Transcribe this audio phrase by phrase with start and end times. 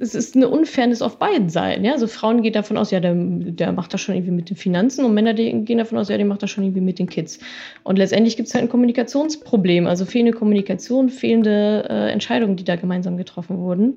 [0.00, 1.84] es ist eine Unfairness auf beiden Seiten.
[1.84, 1.92] Ja?
[1.92, 5.04] Also Frauen gehen davon aus, ja, der, der macht das schon irgendwie mit den Finanzen
[5.04, 7.38] und Männer gehen davon aus, ja, der macht das schon irgendwie mit den Kids.
[7.82, 12.76] Und letztendlich gibt es halt ein Kommunikationsproblem, also fehlende Kommunikation, fehlende äh, Entscheidungen, die da
[12.76, 13.96] gemeinsam getroffen wurden.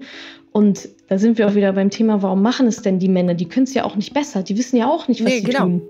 [0.52, 3.34] Und da sind wir auch wieder beim Thema, warum machen es denn die Männer?
[3.34, 5.46] Die können es ja auch nicht besser, die wissen ja auch nicht, was nee, sie
[5.46, 5.64] genau.
[5.64, 5.82] tun.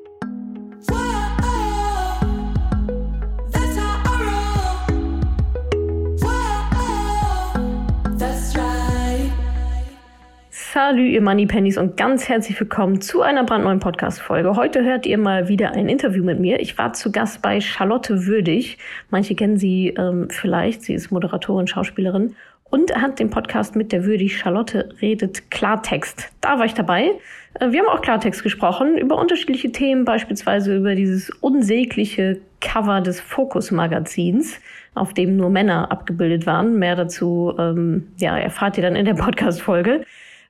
[10.87, 14.55] Salü, ihr Moneypennies und ganz herzlich willkommen zu einer brandneuen Podcast-Folge.
[14.55, 16.59] Heute hört ihr mal wieder ein Interview mit mir.
[16.59, 18.77] Ich war zu Gast bei Charlotte Würdig.
[19.09, 20.83] Manche kennen sie ähm, vielleicht.
[20.83, 22.35] Sie ist Moderatorin, Schauspielerin
[22.65, 24.37] und hat den Podcast mit der Würdig.
[24.37, 26.29] Charlotte redet Klartext.
[26.39, 27.13] Da war ich dabei.
[27.59, 33.19] Äh, wir haben auch Klartext gesprochen über unterschiedliche Themen, beispielsweise über dieses unsägliche Cover des
[33.21, 34.59] Fokus-Magazins
[34.93, 36.77] auf dem nur Männer abgebildet waren.
[36.77, 40.05] Mehr dazu ähm, ja, erfahrt ihr dann in der Podcast-Folge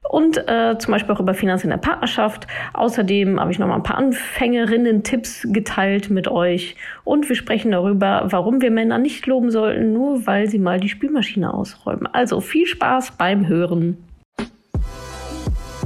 [0.10, 2.48] und äh, zum Beispiel auch über Finanzen in der Partnerschaft.
[2.74, 8.28] Außerdem habe ich noch mal ein paar Anfängerinnen-Tipps geteilt mit euch und wir sprechen darüber,
[8.30, 12.08] warum wir Männer nicht loben sollten, nur weil sie mal die Spülmaschine ausräumen.
[12.08, 13.98] Also viel Spaß beim Hören.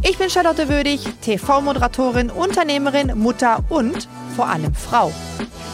[0.01, 5.11] Ich bin Charlotte Würdig, TV-Moderatorin, Unternehmerin, Mutter und vor allem Frau.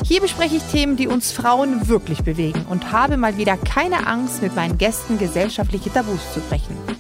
[0.04, 4.42] Hier bespreche ich Themen, die uns Frauen wirklich bewegen und habe mal wieder keine Angst,
[4.42, 6.95] mit meinen Gästen gesellschaftliche Tabus zu brechen.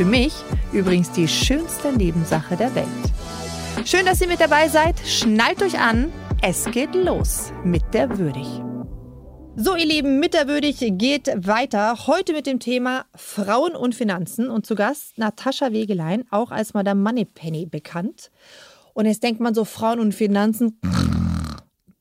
[0.00, 0.32] Für mich
[0.72, 2.86] übrigens die schönste Nebensache der Welt.
[3.84, 4.98] Schön, dass ihr mit dabei seid.
[5.04, 6.10] Schnallt euch an.
[6.40, 8.46] Es geht los mit der Würdig.
[9.56, 12.06] So, ihr Lieben, mit der Würdig geht weiter.
[12.06, 17.02] Heute mit dem Thema Frauen und Finanzen und zu Gast Natascha Wegelein, auch als Madame
[17.02, 18.30] Moneypenny bekannt.
[18.94, 20.80] Und jetzt denkt man so, Frauen und Finanzen.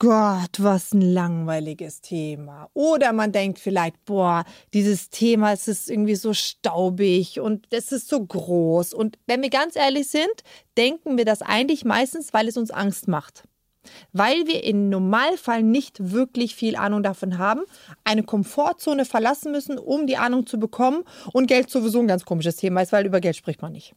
[0.01, 2.69] Gott, was ein langweiliges Thema.
[2.73, 8.07] Oder man denkt vielleicht, boah, dieses Thema, es ist irgendwie so staubig und es ist
[8.07, 8.93] so groß.
[8.93, 10.31] Und wenn wir ganz ehrlich sind,
[10.77, 13.43] denken wir das eigentlich meistens, weil es uns Angst macht.
[14.13, 17.63] Weil wir im Normalfall nicht wirklich viel Ahnung davon haben,
[18.05, 22.55] eine Komfortzone verlassen müssen, um die Ahnung zu bekommen und Geld sowieso ein ganz komisches
[22.55, 23.95] Thema ist, weil über Geld spricht man nicht.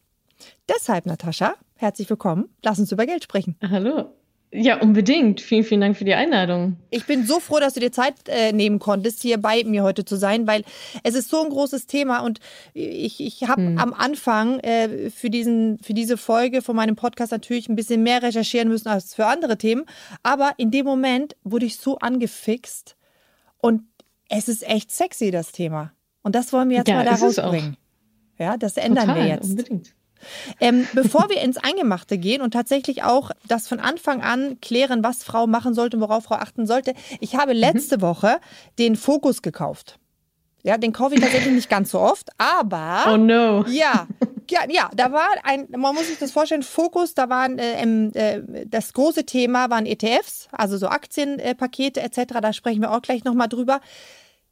[0.67, 2.49] Deshalb, Natascha, herzlich willkommen.
[2.61, 3.55] Lass uns über Geld sprechen.
[3.61, 4.13] Hallo.
[4.55, 5.41] Ja, unbedingt.
[5.41, 6.77] Vielen, vielen Dank für die Einladung.
[6.91, 10.05] Ich bin so froh, dass du dir Zeit äh, nehmen konntest, hier bei mir heute
[10.05, 10.63] zu sein, weil
[11.01, 12.39] es ist so ein großes Thema und
[12.73, 13.77] ich, ich habe hm.
[13.79, 18.21] am Anfang äh, für, diesen, für diese Folge von meinem Podcast natürlich ein bisschen mehr
[18.21, 19.85] recherchieren müssen als für andere Themen.
[20.21, 22.95] Aber in dem Moment wurde ich so angefixt
[23.57, 23.81] und
[24.29, 25.93] es ist echt sexy, das Thema.
[26.21, 27.75] Und das wollen wir jetzt ja, mal da rausbringen.
[28.37, 29.49] Ja, das ändern Total, wir jetzt.
[29.49, 29.95] Unbedingt.
[30.59, 35.23] Ähm, bevor wir ins Eingemachte gehen und tatsächlich auch das von Anfang an klären, was
[35.23, 38.01] Frau machen sollte und worauf Frau achten sollte, ich habe letzte mhm.
[38.01, 38.39] Woche
[38.79, 39.99] den Fokus gekauft.
[40.63, 43.03] Ja, den kaufe ich tatsächlich nicht ganz so oft, aber.
[43.13, 43.65] Oh no.
[43.67, 44.07] Ja.
[44.49, 47.81] Ja, ja, da war ein, man muss sich das vorstellen, Fokus, da waren äh,
[48.13, 52.39] äh, das große Thema waren ETFs, also so Aktienpakete äh, etc.
[52.41, 53.79] Da sprechen wir auch gleich nochmal drüber.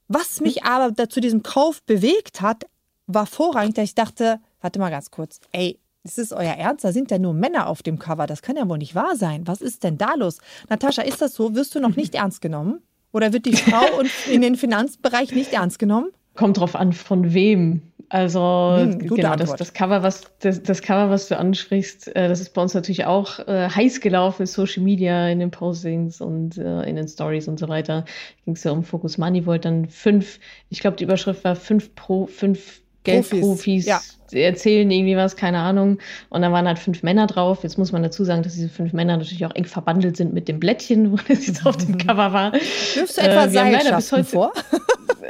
[0.08, 2.66] Was mich aber zu diesem Kauf bewegt hat,
[3.08, 6.84] war vorrangig, dass ich dachte, warte mal ganz kurz, ey, ist es euer Ernst?
[6.84, 8.26] Da sind ja nur Männer auf dem Cover.
[8.26, 9.46] Das kann ja wohl nicht wahr sein.
[9.46, 10.40] Was ist denn da los?
[10.70, 11.54] Natascha, ist das so?
[11.54, 12.82] Wirst du noch nicht ernst genommen?
[13.12, 13.86] Oder wird die Frau
[14.32, 16.10] in den Finanzbereich nicht ernst genommen?
[16.34, 17.82] Kommt drauf an, von wem.
[18.10, 22.42] Also hm, genau, das, das, Cover, was das, das, Cover, was du ansprichst, äh, das
[22.42, 26.58] ist bei uns natürlich auch äh, heiß gelaufen in Social Media, in den Postings und
[26.58, 28.04] äh, in den Stories und so weiter.
[28.44, 31.96] Ging es ja um Focus Money, wollte dann fünf, ich glaube, die Überschrift war fünf
[31.96, 34.00] pro fünf Geldprofis ja.
[34.32, 35.98] erzählen irgendwie was, keine Ahnung.
[36.30, 37.64] Und da waren halt fünf Männer drauf.
[37.64, 40.48] Jetzt muss man dazu sagen, dass diese fünf Männer natürlich auch eng verbandelt sind mit
[40.48, 42.54] dem Blättchen, wo das jetzt auf dem Cover war.
[42.54, 44.54] Wirfst du etwa äh, Seilschaften vor?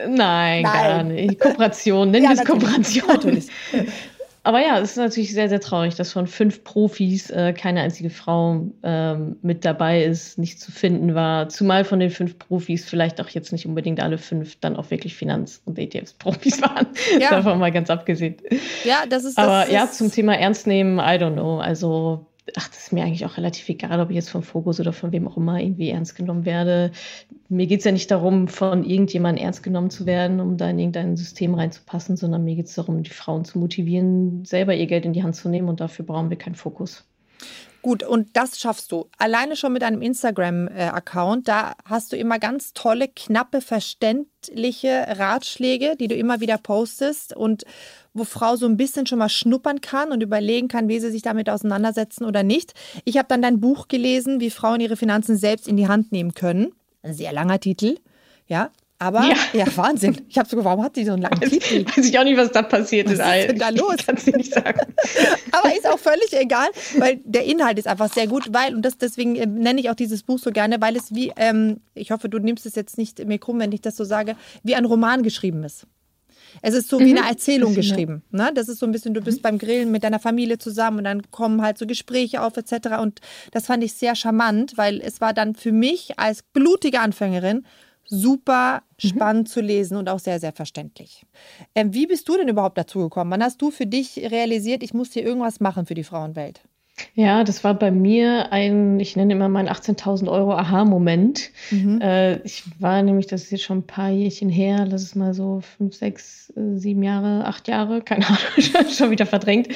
[0.08, 1.40] Nein, Nein, gar nicht.
[1.40, 3.08] Kooperation, nennen ja, wir es Kooperation.
[3.08, 3.48] Natürlich.
[4.44, 8.10] Aber ja, es ist natürlich sehr, sehr traurig, dass von fünf Profis äh, keine einzige
[8.10, 11.48] Frau ähm, mit dabei ist, nicht zu finden war.
[11.50, 15.16] Zumal von den fünf Profis vielleicht auch jetzt nicht unbedingt alle fünf dann auch wirklich
[15.16, 16.88] Finanz- und ETFs-Profis waren.
[17.20, 17.30] Ja.
[17.30, 18.38] Davon mal ganz abgesehen.
[18.84, 21.60] Ja, das ist das Aber ist ja, zum Thema Ernst nehmen, I don't know.
[21.60, 22.26] Also
[22.58, 25.12] ach, das ist mir eigentlich auch relativ egal, ob ich jetzt vom Fokus oder von
[25.12, 26.92] wem auch immer irgendwie ernst genommen werde.
[27.50, 30.80] Mir geht es ja nicht darum, von irgendjemandem ernst genommen zu werden, um da in
[30.80, 35.06] irgendein System reinzupassen, sondern mir geht es darum, die Frauen zu motivieren, selber ihr Geld
[35.06, 37.06] in die Hand zu nehmen und dafür brauchen wir keinen Fokus.
[37.82, 39.10] Gut, und das schaffst du.
[39.18, 41.48] Alleine schon mit einem Instagram-Account.
[41.48, 47.64] Da hast du immer ganz tolle, knappe, verständliche Ratschläge, die du immer wieder postest und
[48.14, 51.24] wo Frau so ein bisschen schon mal schnuppern kann und überlegen kann, wie sie sich
[51.24, 52.74] damit auseinandersetzen oder nicht.
[53.04, 56.36] Ich habe dann dein Buch gelesen, wie Frauen ihre Finanzen selbst in die Hand nehmen
[56.36, 56.74] können.
[57.02, 57.98] Ein sehr langer Titel.
[58.48, 58.70] Ja,
[59.02, 60.16] Aber ja, ja Wahnsinn.
[60.30, 61.86] Ich habe sogar, warum hat die so einen langen weiß, Titel?
[61.88, 63.20] Weiß ich auch nicht, was da passiert was ist.
[63.20, 63.96] Was ist denn da los?
[63.98, 64.80] Ich kann es dir nicht sagen.
[65.52, 66.68] Aber ist auch völlig egal,
[67.00, 69.96] weil der Inhalt ist einfach sehr gut, weil, und das, deswegen äh, nenne ich auch
[69.96, 73.26] dieses Buch so gerne, weil es wie, ähm, ich hoffe, du nimmst es jetzt nicht
[73.26, 75.88] mir krumm, wenn ich das so sage, wie ein Roman geschrieben ist.
[76.62, 77.18] Es ist so wie mhm.
[77.18, 78.22] eine Erzählung geschrieben.
[78.30, 78.52] Ne?
[78.54, 79.42] Das ist so ein bisschen, du bist mhm.
[79.42, 83.00] beim Grillen mit deiner Familie zusammen und dann kommen halt so Gespräche auf etc.
[83.02, 83.20] Und
[83.52, 87.66] das fand ich sehr charmant, weil es war dann für mich als blutige Anfängerin
[88.12, 89.08] super mhm.
[89.08, 89.52] spannend mhm.
[89.52, 91.26] zu lesen und auch sehr, sehr verständlich.
[91.74, 93.32] Ähm, wie bist du denn überhaupt dazu gekommen?
[93.32, 96.62] Wann hast du für dich realisiert, ich muss hier irgendwas machen für die Frauenwelt?
[97.16, 101.50] Ja, das war bei mir ein, ich nenne immer meinen 18.000 Euro Aha-Moment.
[101.72, 102.00] Mhm.
[102.02, 105.34] Äh, ich war nämlich, das ist jetzt schon ein paar Jährchen her, lass es mal
[105.34, 109.70] so fünf, sechs, äh, sieben Jahre, acht Jahre, keine Ahnung, schon wieder verdrängt.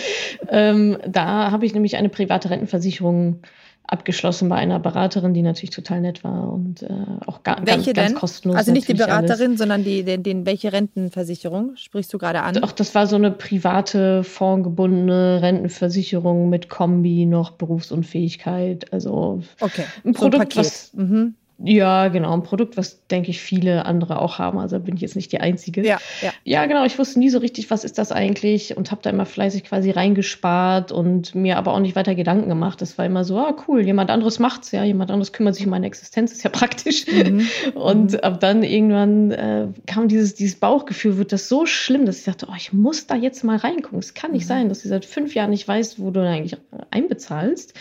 [0.49, 3.41] Ähm, da habe ich nämlich eine private Rentenversicherung
[3.87, 6.89] abgeschlossen bei einer Beraterin, die natürlich total nett war und äh,
[7.25, 8.17] auch gar, welche ganz, denn?
[8.17, 8.57] kostenlos.
[8.57, 9.59] Also nicht die Beraterin, alles.
[9.59, 12.57] sondern die, den, den, welche Rentenversicherung sprichst du gerade an?
[12.61, 18.91] Ach, das war so eine private, fondgebundene Rentenversicherung mit Kombi, noch Berufsunfähigkeit.
[18.91, 19.85] Also okay.
[20.03, 21.35] ein Produkt, so ein was mhm.
[21.57, 22.33] Ja, genau.
[22.33, 24.59] Ein Produkt, was, denke ich, viele andere auch haben.
[24.59, 25.85] Also bin ich jetzt nicht die Einzige.
[25.85, 26.33] Ja, ja.
[26.43, 26.83] ja genau.
[26.83, 29.91] Ich wusste nie so richtig, was ist das eigentlich und habe da immer fleißig quasi
[29.91, 32.81] reingespart und mir aber auch nicht weiter Gedanken gemacht.
[32.81, 34.83] Das war immer so, ah, cool, jemand anderes macht's, ja.
[34.83, 37.05] Jemand anderes kümmert sich um meine Existenz, ist ja praktisch.
[37.07, 37.47] Mhm.
[37.73, 38.19] Und mhm.
[38.19, 42.47] ab dann irgendwann äh, kam dieses, dieses Bauchgefühl, wird das so schlimm, dass ich dachte,
[42.49, 43.99] oh, ich muss da jetzt mal reingucken.
[43.99, 44.49] Es kann nicht mhm.
[44.49, 46.57] sein, dass du seit fünf Jahren nicht weißt, wo du eigentlich
[46.91, 47.73] einbezahlst.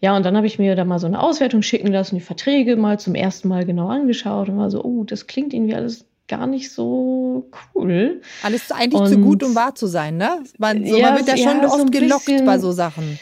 [0.00, 2.76] Ja, und dann habe ich mir da mal so eine Auswertung schicken lassen, die Verträge
[2.76, 6.46] mal zum ersten Mal genau angeschaut und war so, oh, das klingt irgendwie alles gar
[6.46, 8.22] nicht so cool.
[8.42, 10.42] Alles eigentlich und, zu gut, um wahr zu sein, ne?
[10.58, 13.18] Man, so, ja, man wird ja schon oft so gelockt bisschen, bei so Sachen.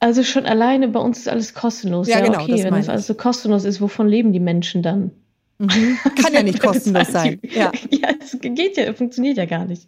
[0.00, 2.08] Also schon alleine bei uns ist alles kostenlos.
[2.08, 2.42] Ja, ja genau.
[2.42, 5.12] Okay, wenn das alles so kostenlos ist, wovon leben die Menschen dann?
[5.58, 5.98] Mhm.
[6.20, 7.38] Kann ja nicht kostenlos sein.
[7.42, 7.70] Ja.
[7.90, 9.86] ja, es geht ja, funktioniert ja gar nicht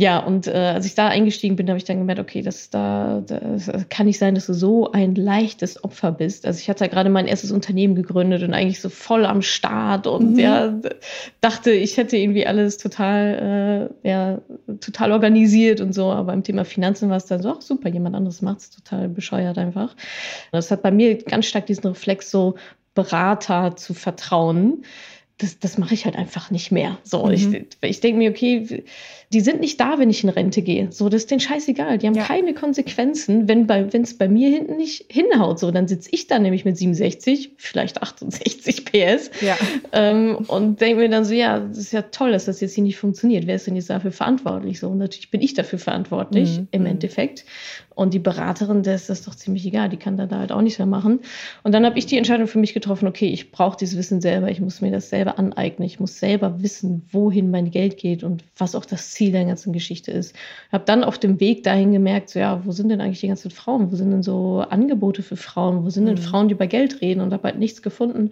[0.00, 3.20] ja, und äh, als ich da eingestiegen bin, habe ich dann gemerkt, okay, das, da,
[3.26, 6.46] das kann nicht sein, dass du so ein leichtes Opfer bist.
[6.46, 10.06] Also ich hatte ja gerade mein erstes Unternehmen gegründet und eigentlich so voll am Start
[10.06, 10.38] und mhm.
[10.38, 10.80] ja,
[11.40, 14.40] dachte, ich hätte irgendwie alles total, äh, ja,
[14.80, 16.12] total organisiert und so.
[16.12, 19.08] Aber im Thema Finanzen war es dann so, ach super, jemand anderes macht es total
[19.08, 19.96] bescheuert einfach.
[20.52, 22.54] Das hat bei mir ganz stark diesen Reflex, so
[22.94, 24.84] Berater zu vertrauen
[25.38, 26.98] das, das mache ich halt einfach nicht mehr.
[27.04, 27.32] So, mhm.
[27.32, 28.84] ich, ich denke mir, okay,
[29.32, 30.90] die sind nicht da, wenn ich in Rente gehe.
[30.90, 31.98] So, das ist denen scheißegal.
[31.98, 32.24] Die haben ja.
[32.24, 33.68] keine Konsequenzen, wenn
[34.02, 35.58] es bei mir hinten nicht hinhaut.
[35.58, 39.56] So, dann sitze ich da nämlich mit 67, vielleicht 68 PS ja.
[39.92, 42.84] ähm, und denke mir dann so, ja, das ist ja toll, dass das jetzt hier
[42.84, 43.46] nicht funktioniert.
[43.46, 44.80] Wer ist denn jetzt dafür verantwortlich?
[44.80, 46.68] So, und natürlich bin ich dafür verantwortlich mhm.
[46.70, 46.86] im mhm.
[46.86, 47.44] Endeffekt.
[47.98, 50.62] Und die Beraterin, der ist das doch ziemlich egal, die kann da, da halt auch
[50.62, 51.18] nichts mehr machen.
[51.64, 54.50] Und dann habe ich die Entscheidung für mich getroffen, okay, ich brauche dieses Wissen selber,
[54.50, 58.44] ich muss mir das selber aneignen, ich muss selber wissen, wohin mein Geld geht und
[58.56, 60.34] was auch das Ziel der ganzen Geschichte ist.
[60.68, 63.28] Ich habe dann auf dem Weg dahin gemerkt, so ja, wo sind denn eigentlich die
[63.28, 63.90] ganzen Frauen?
[63.90, 65.84] Wo sind denn so Angebote für Frauen?
[65.84, 66.22] Wo sind denn mhm.
[66.22, 67.20] Frauen, die über Geld reden?
[67.20, 68.30] Und habe halt nichts gefunden.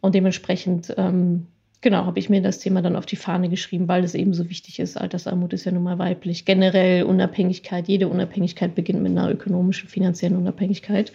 [0.00, 1.46] Und dementsprechend ähm,
[1.82, 4.48] genau, habe ich mir das Thema dann auf die Fahne geschrieben, weil es eben so
[4.48, 4.96] wichtig ist.
[4.96, 6.44] Altersarmut ist ja nun mal weiblich.
[6.44, 11.12] Generell Unabhängigkeit, jede Unabhängigkeit beginnt mit einer ökonomischen, finanziellen Unabhängigkeit.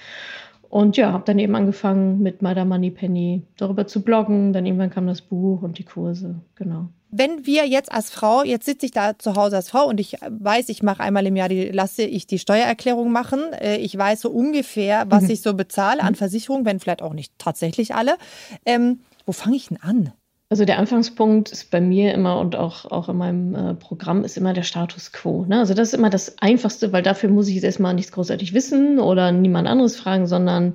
[0.69, 4.53] Und ja, habe dann eben angefangen mit Madame Moneypenny darüber zu bloggen.
[4.53, 6.89] Dann irgendwann kam das Buch und die Kurse, genau.
[7.11, 10.17] Wenn wir jetzt als Frau, jetzt sitze ich da zu Hause als Frau und ich
[10.29, 13.51] weiß, ich mache einmal im Jahr, die, lasse ich die Steuererklärung machen.
[13.53, 15.31] Äh, ich weiß so ungefähr, was mhm.
[15.31, 16.17] ich so bezahle an mhm.
[16.17, 18.15] Versicherungen, wenn vielleicht auch nicht tatsächlich alle.
[18.63, 20.13] Ähm, wo fange ich denn an?
[20.51, 24.35] Also der Anfangspunkt ist bei mir immer und auch, auch in meinem äh, Programm ist
[24.35, 25.45] immer der Status quo.
[25.45, 25.59] Ne?
[25.59, 28.97] Also das ist immer das Einfachste, weil dafür muss ich jetzt erstmal nichts großartig wissen
[28.99, 30.73] oder niemand anderes fragen, sondern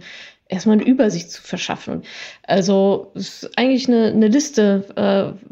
[0.49, 2.02] erstmal eine Übersicht zu verschaffen.
[2.45, 5.45] Also es ist eigentlich eine, eine Liste, äh,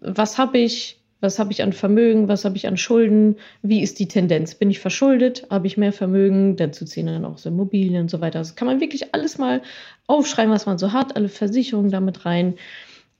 [0.00, 4.00] was habe ich, was habe ich an Vermögen, was habe ich an Schulden, wie ist
[4.00, 4.56] die Tendenz?
[4.56, 8.20] Bin ich verschuldet, habe ich mehr Vermögen, dazu zählen dann auch so Immobilien und so
[8.20, 8.40] weiter.
[8.40, 9.62] Also kann man wirklich alles mal
[10.08, 12.54] aufschreiben, was man so hat, alle Versicherungen damit rein.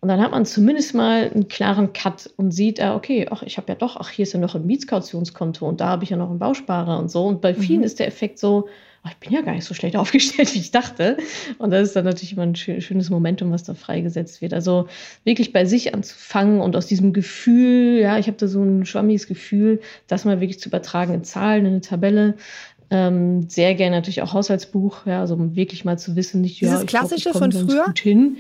[0.01, 3.57] Und dann hat man zumindest mal einen klaren Cut und sieht, äh, okay, ach, ich
[3.57, 6.17] habe ja doch, ach, hier ist ja noch ein Mietskautionskonto und da habe ich ja
[6.17, 7.27] noch einen Bausparer und so.
[7.27, 7.85] Und bei vielen mhm.
[7.87, 8.69] ist der Effekt so,
[9.03, 11.17] ach, ich bin ja gar nicht so schlecht aufgestellt, wie ich dachte.
[11.59, 14.55] Und das ist dann natürlich immer ein schönes Momentum, was da freigesetzt wird.
[14.55, 14.87] Also
[15.25, 19.27] wirklich bei sich anzufangen und aus diesem Gefühl, ja, ich habe da so ein schwammiges
[19.27, 22.35] Gefühl, das mal wirklich zu übertragen in Zahlen, in eine Tabelle,
[22.91, 26.81] ähm, sehr gerne natürlich auch Haushaltsbuch, ja, also um wirklich mal zu wissen, nicht, Dieses
[26.81, 27.85] ja, klassische glaub, von früher.
[27.85, 28.39] Gut hin.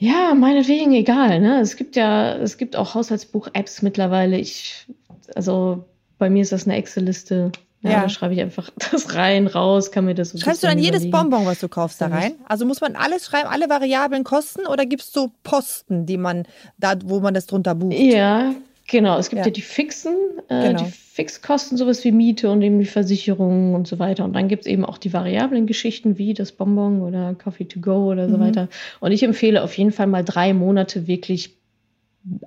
[0.00, 1.40] Ja, meinetwegen egal.
[1.40, 1.60] Ne?
[1.60, 4.38] Es gibt ja, es gibt auch Haushaltsbuch-Apps mittlerweile.
[4.38, 4.86] Ich,
[5.34, 5.84] also
[6.18, 7.52] bei mir ist das eine Excel-Liste.
[7.82, 8.02] Ja, ja.
[8.02, 11.10] Da schreibe ich einfach das rein, raus, kann mir das so Schreibst du dann jedes.
[11.10, 12.32] Bonbon, was du kaufst, da rein?
[12.48, 16.44] Also muss man alles schreiben, alle variablen Kosten oder gibt es so Posten, die man
[16.78, 17.92] da, wo man das drunter bucht?
[17.92, 18.54] Ja,
[18.90, 19.18] genau.
[19.18, 20.14] Es gibt ja, ja die fixen,
[20.48, 20.84] äh, genau.
[20.84, 24.24] die Fixkosten, sowas wie Miete und eben die Versicherungen und so weiter.
[24.24, 27.80] Und dann gibt es eben auch die variablen Geschichten wie das Bonbon oder Coffee to
[27.80, 28.40] go oder so mhm.
[28.40, 28.68] weiter.
[29.00, 31.56] Und ich empfehle auf jeden Fall mal drei Monate wirklich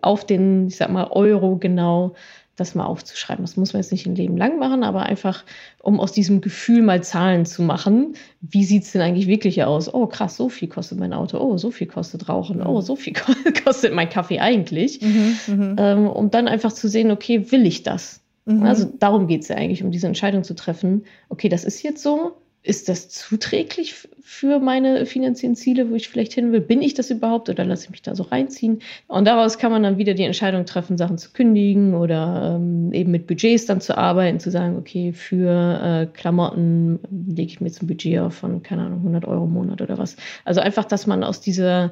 [0.01, 2.13] auf den, ich sag mal, Euro genau
[2.55, 3.43] das mal aufzuschreiben.
[3.43, 5.43] Das muss man jetzt nicht ein Leben lang machen, aber einfach,
[5.79, 8.15] um aus diesem Gefühl mal Zahlen zu machen.
[8.41, 9.91] Wie sieht es denn eigentlich wirklich aus?
[9.91, 11.39] Oh, krass, so viel kostet mein Auto.
[11.39, 12.61] Oh, so viel kostet Rauchen.
[12.61, 13.13] Oh, so viel
[13.63, 15.01] kostet mein Kaffee eigentlich.
[15.01, 18.21] Mhm, mhm, ähm, um dann einfach zu sehen, okay, will ich das?
[18.45, 18.63] Mhm.
[18.63, 21.05] Also darum geht es ja eigentlich, um diese Entscheidung zu treffen.
[21.29, 22.33] Okay, das ist jetzt so
[22.63, 26.61] ist das zuträglich für meine finanziellen Ziele, wo ich vielleicht hin will?
[26.61, 28.79] Bin ich das überhaupt oder lasse ich mich da so reinziehen?
[29.07, 33.11] Und daraus kann man dann wieder die Entscheidung treffen, Sachen zu kündigen oder ähm, eben
[33.11, 37.83] mit Budgets dann zu arbeiten, zu sagen, okay, für äh, Klamotten lege ich mir jetzt
[37.83, 40.15] ein Budget auf von, keine Ahnung, 100 Euro im Monat oder was.
[40.45, 41.91] Also einfach, dass man aus dieser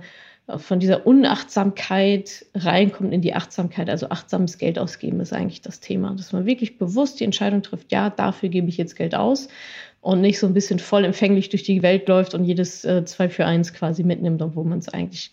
[0.57, 3.89] von dieser Unachtsamkeit reinkommt in die Achtsamkeit.
[3.89, 7.91] Also achtsames Geld ausgeben ist eigentlich das Thema, dass man wirklich bewusst die Entscheidung trifft,
[7.91, 9.47] ja, dafür gebe ich jetzt Geld aus
[10.01, 13.46] und nicht so ein bisschen vollempfänglich durch die Welt läuft und jedes äh, 2 für
[13.46, 15.31] 1 quasi mitnimmt, obwohl man es eigentlich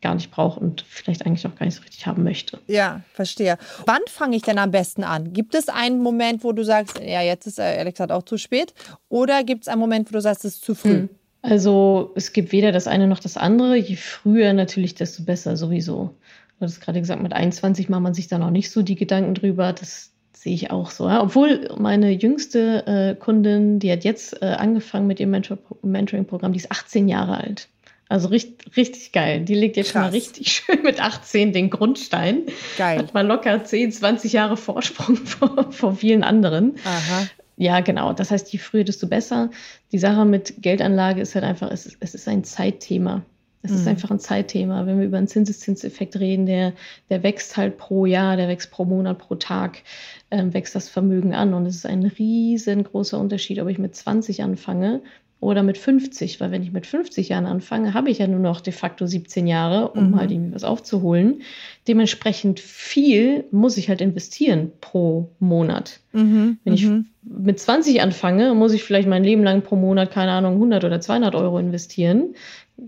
[0.00, 2.58] gar nicht braucht und vielleicht eigentlich auch gar nicht so richtig haben möchte.
[2.66, 3.58] Ja, verstehe.
[3.86, 5.32] Wann fange ich denn am besten an?
[5.32, 8.38] Gibt es einen Moment, wo du sagst, ja, jetzt ist äh, ehrlich gesagt auch zu
[8.38, 8.74] spät?
[9.08, 10.90] Oder gibt es einen Moment, wo du sagst, es ist zu früh?
[10.90, 11.08] Hm.
[11.42, 13.76] Also es gibt weder das eine noch das andere.
[13.76, 16.14] Je früher natürlich, desto besser sowieso.
[16.58, 19.34] Du hast gerade gesagt, mit 21 macht man sich da noch nicht so die Gedanken
[19.34, 19.72] drüber.
[19.72, 20.12] Das,
[20.48, 21.06] sehe ich auch so.
[21.08, 21.22] Ja.
[21.22, 26.58] Obwohl meine jüngste äh, Kundin, die hat jetzt äh, angefangen mit ihrem Mentor Mentoring-Programm, die
[26.58, 27.68] ist 18 Jahre alt.
[28.08, 29.42] Also richtig, richtig geil.
[29.42, 30.04] Die legt jetzt Krass.
[30.04, 32.44] schon mal richtig schön mit 18 den Grundstein.
[32.78, 32.98] Geil.
[32.98, 36.76] Hat mal locker 10, 20 Jahre Vorsprung vor, vor vielen anderen.
[36.84, 37.26] Aha.
[37.58, 38.14] Ja, genau.
[38.14, 39.50] Das heißt, je früher, desto besser.
[39.92, 43.22] Die Sache mit Geldanlage ist halt einfach, es, es ist ein Zeitthema.
[43.62, 43.76] Es mhm.
[43.76, 44.86] ist einfach ein Zeitthema.
[44.86, 46.72] Wenn wir über einen Zinseszinseffekt reden, der,
[47.10, 49.82] der wächst halt pro Jahr, der wächst pro Monat, pro Tag,
[50.30, 51.54] ähm, wächst das Vermögen an.
[51.54, 55.02] Und es ist ein riesengroßer Unterschied, ob ich mit 20 anfange
[55.40, 58.60] oder mit 50, weil wenn ich mit 50 Jahren anfange, habe ich ja nur noch
[58.60, 60.16] de facto 17 Jahre, um mhm.
[60.16, 61.42] halt irgendwie was aufzuholen.
[61.86, 66.00] Dementsprechend viel muss ich halt investieren pro Monat.
[66.12, 66.58] Mhm.
[66.64, 67.06] Wenn ich mhm.
[67.22, 71.00] mit 20 anfange, muss ich vielleicht mein Leben lang pro Monat, keine Ahnung, 100 oder
[71.00, 72.34] 200 Euro investieren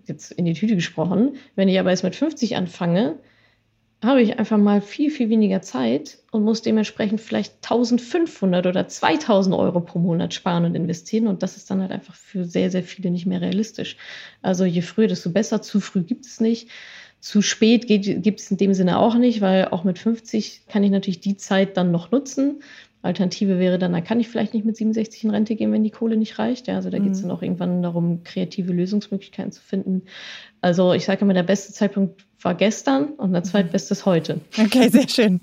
[0.07, 1.37] jetzt in die Tüte gesprochen.
[1.57, 3.19] Wenn ich aber jetzt mit 50 anfange,
[4.03, 9.55] habe ich einfach mal viel, viel weniger Zeit und muss dementsprechend vielleicht 1500 oder 2000
[9.55, 11.27] Euro pro Monat sparen und investieren.
[11.27, 13.97] Und das ist dann halt einfach für sehr, sehr viele nicht mehr realistisch.
[14.41, 15.61] Also je früher, desto besser.
[15.61, 16.69] Zu früh gibt es nicht.
[17.21, 20.91] Zu spät gibt es in dem Sinne auch nicht, weil auch mit 50 kann ich
[20.91, 22.63] natürlich die Zeit dann noch nutzen.
[23.03, 25.91] Alternative wäre dann, da kann ich vielleicht nicht mit 67 in Rente gehen, wenn die
[25.91, 26.67] Kohle nicht reicht.
[26.67, 27.05] Ja, also da mhm.
[27.05, 30.03] geht es dann auch irgendwann darum, kreative Lösungsmöglichkeiten zu finden.
[30.61, 34.41] Also ich sage immer, der beste Zeitpunkt war gestern und der zweitbeste ist heute.
[34.59, 35.41] Okay, sehr schön.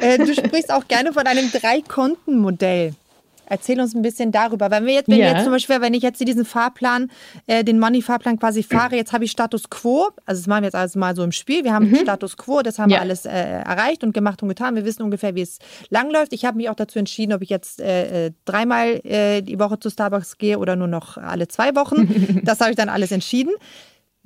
[0.00, 2.92] äh, du sprichst auch gerne von einem Drei-Konten-Modell.
[3.48, 4.70] Erzähl uns ein bisschen darüber.
[4.70, 5.32] Wenn wir jetzt, wenn ja.
[5.32, 7.10] jetzt zum Beispiel, wenn ich jetzt diesen Fahrplan,
[7.46, 10.74] äh, den Money-Fahrplan quasi fahre, jetzt habe ich Status Quo, also das machen wir jetzt
[10.74, 11.64] alles mal so im Spiel.
[11.64, 11.96] Wir haben mhm.
[11.96, 12.96] Status Quo, das haben ja.
[12.96, 14.74] wir alles äh, erreicht und gemacht und getan.
[14.74, 15.58] Wir wissen ungefähr, wie es
[15.90, 16.32] langläuft.
[16.32, 19.78] Ich habe mich auch dazu entschieden, ob ich jetzt äh, äh dreimal äh, die Woche
[19.78, 22.40] zu Starbucks gehe oder nur noch alle zwei Wochen.
[22.44, 23.52] das habe ich dann alles entschieden.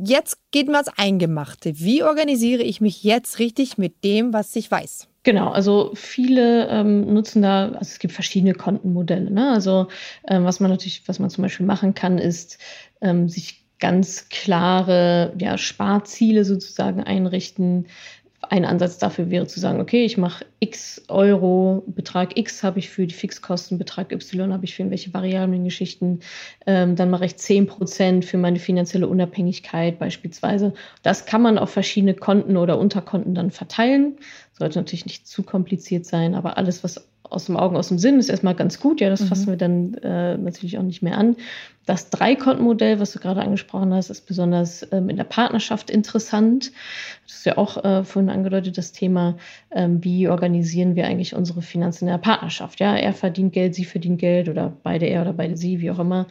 [0.03, 1.79] Jetzt geht mir ans Eingemachte.
[1.79, 5.10] Wie organisiere ich mich jetzt richtig mit dem, was ich weiß?
[5.23, 9.31] Genau, also viele ähm, nutzen da, also es gibt verschiedene Kontenmodelle.
[9.31, 9.51] Ne?
[9.53, 9.89] Also
[10.27, 12.59] ähm, was man natürlich, was man zum Beispiel machen kann, ist
[13.03, 17.87] ähm, sich ganz klare ja, Sparziele sozusagen einrichten,
[18.49, 22.89] ein Ansatz dafür wäre zu sagen, okay, ich mache x Euro, Betrag x habe ich
[22.89, 26.21] für die Fixkosten, Betrag y habe ich für irgendwelche variablen Geschichten.
[26.67, 30.73] Ähm, dann mache ich 10 Prozent für meine finanzielle Unabhängigkeit beispielsweise.
[31.03, 34.17] Das kann man auf verschiedene Konten oder Unterkonten dann verteilen.
[34.53, 38.19] Sollte natürlich nicht zu kompliziert sein, aber alles, was aus dem Augen, aus dem Sinn
[38.19, 39.01] ist erstmal ganz gut.
[39.01, 39.27] Ja, das mhm.
[39.27, 41.37] fassen wir dann äh, natürlich auch nicht mehr an.
[41.87, 46.73] Das Dreikontenmodell, was du gerade angesprochen hast, ist besonders ähm, in der Partnerschaft interessant.
[47.27, 49.37] Das ist ja auch äh, vorhin angedeutet, das Thema,
[49.71, 52.81] ähm, wie organisieren wir eigentlich unsere Finanzen in der Partnerschaft.
[52.81, 55.99] Ja, er verdient Geld, sie verdient Geld oder beide er oder beide sie, wie auch
[55.99, 56.27] immer.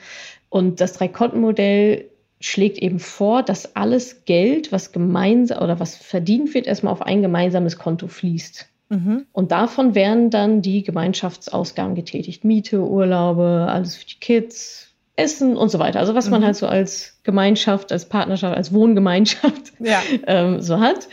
[0.50, 2.06] Und das Dreikontenmodell
[2.41, 7.22] schlägt eben vor, dass alles Geld, was gemeinsam oder was verdient wird, erstmal auf ein
[7.22, 8.70] gemeinsames Konto fließt.
[8.89, 9.25] Mhm.
[9.31, 12.43] Und davon werden dann die Gemeinschaftsausgaben getätigt.
[12.43, 16.00] Miete, Urlaube, alles für die Kids, Essen und so weiter.
[16.00, 16.46] Also was man mhm.
[16.46, 20.01] halt so als Gemeinschaft, als Partnerschaft, als Wohngemeinschaft ja.
[20.27, 21.08] ähm, so hat.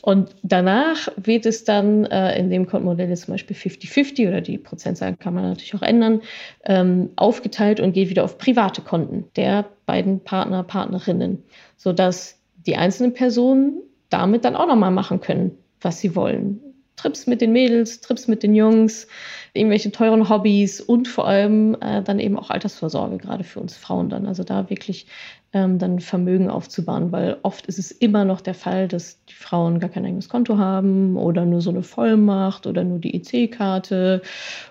[0.00, 4.58] Und danach wird es dann äh, in dem Kontenmodell jetzt zum Beispiel 50-50 oder die
[4.58, 6.22] Prozentzahl kann man natürlich auch ändern,
[6.64, 11.42] ähm, aufgeteilt und geht wieder auf private Konten der beiden Partner, Partnerinnen,
[11.76, 16.60] sodass die einzelnen Personen damit dann auch nochmal machen können, was sie wollen.
[16.98, 19.06] Trips mit den Mädels, Trips mit den Jungs,
[19.54, 24.10] irgendwelche teuren Hobbys und vor allem äh, dann eben auch Altersvorsorge, gerade für uns Frauen
[24.10, 24.26] dann.
[24.26, 25.06] Also da wirklich
[25.52, 29.80] ähm, dann Vermögen aufzubauen, weil oft ist es immer noch der Fall, dass die Frauen
[29.80, 34.20] gar kein eigenes Konto haben oder nur so eine Vollmacht oder nur die EC-Karte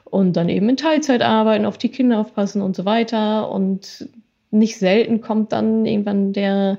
[0.04, 3.50] und dann eben in Teilzeit arbeiten, auf die Kinder aufpassen und so weiter.
[3.50, 4.10] Und
[4.52, 6.78] nicht selten kommt dann irgendwann der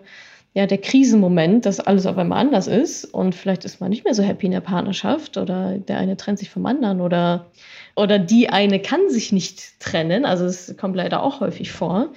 [0.59, 4.13] ja, der Krisenmoment, dass alles auf einmal anders ist und vielleicht ist man nicht mehr
[4.13, 7.47] so happy in der Partnerschaft oder der eine trennt sich vom anderen oder,
[7.95, 10.25] oder die eine kann sich nicht trennen.
[10.25, 12.09] Also es kommt leider auch häufig vor,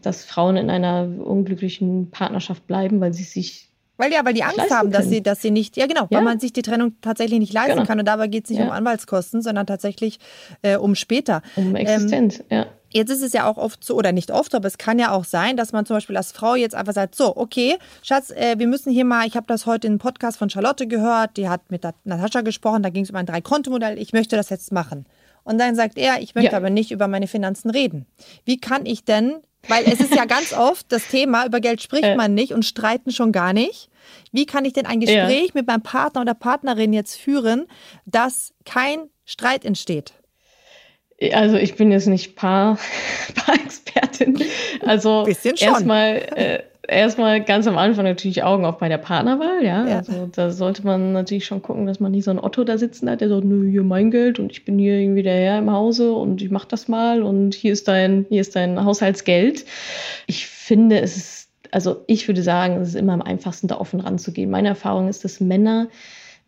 [0.00, 3.64] dass Frauen in einer unglücklichen Partnerschaft bleiben, weil sie sich
[3.96, 6.18] weil ja, weil die Angst haben, dass sie, dass sie nicht, ja genau, ja.
[6.18, 7.84] weil man sich die Trennung tatsächlich nicht leisten genau.
[7.84, 7.98] kann.
[7.98, 8.66] Und dabei geht es nicht ja.
[8.66, 10.20] um Anwaltskosten, sondern tatsächlich
[10.62, 11.42] äh, um später.
[11.56, 12.66] Um Existenz, ähm, ja.
[12.90, 15.24] Jetzt ist es ja auch oft so, oder nicht oft, aber es kann ja auch
[15.24, 18.66] sein, dass man zum Beispiel als Frau jetzt einfach sagt, so, okay, Schatz, äh, wir
[18.66, 21.70] müssen hier mal, ich habe das heute in einem Podcast von Charlotte gehört, die hat
[21.70, 25.06] mit Natascha gesprochen, da ging es um ein Drei-Konto-Modell, ich möchte das jetzt machen.
[25.44, 26.58] Und dann sagt er, ich möchte ja.
[26.58, 28.06] aber nicht über meine Finanzen reden.
[28.44, 32.04] Wie kann ich denn, weil es ist ja ganz oft das Thema, über Geld spricht
[32.04, 32.16] äh.
[32.16, 33.88] man nicht und streiten schon gar nicht.
[34.32, 35.52] Wie kann ich denn ein Gespräch ja.
[35.54, 37.66] mit meinem Partner oder Partnerin jetzt führen,
[38.06, 40.14] dass kein Streit entsteht?
[41.32, 42.78] Also ich bin jetzt nicht Paar,
[43.34, 44.38] Paar-Expertin.
[44.84, 49.86] Also erstmal äh, erstmal ganz am Anfang natürlich Augen auf bei der Partnerwahl, ja?
[49.86, 49.98] ja.
[49.98, 53.08] Also da sollte man natürlich schon gucken, dass man nicht so einen Otto da sitzen
[53.08, 55.70] hat, der sagt, nö, hier mein Geld und ich bin hier irgendwie der Herr im
[55.70, 59.64] Hause und ich mach das mal und hier ist dein, hier ist dein Haushaltsgeld.
[60.26, 64.00] Ich finde, es ist, also ich würde sagen, es ist immer am einfachsten, da offen
[64.00, 64.50] ranzugehen.
[64.50, 65.88] Meine Erfahrung ist, dass Männer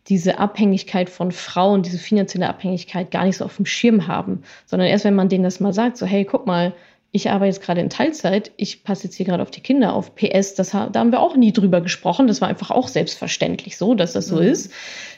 [0.07, 4.87] diese Abhängigkeit von Frauen, diese finanzielle Abhängigkeit gar nicht so auf dem Schirm haben, sondern
[4.87, 6.73] erst wenn man denen das mal sagt, so hey, guck mal,
[7.13, 10.15] ich arbeite jetzt gerade in Teilzeit, ich passe jetzt hier gerade auf die Kinder auf.
[10.15, 12.27] PS, das, da haben wir auch nie drüber gesprochen.
[12.27, 14.43] Das war einfach auch selbstverständlich so, dass das so mhm.
[14.43, 14.71] ist.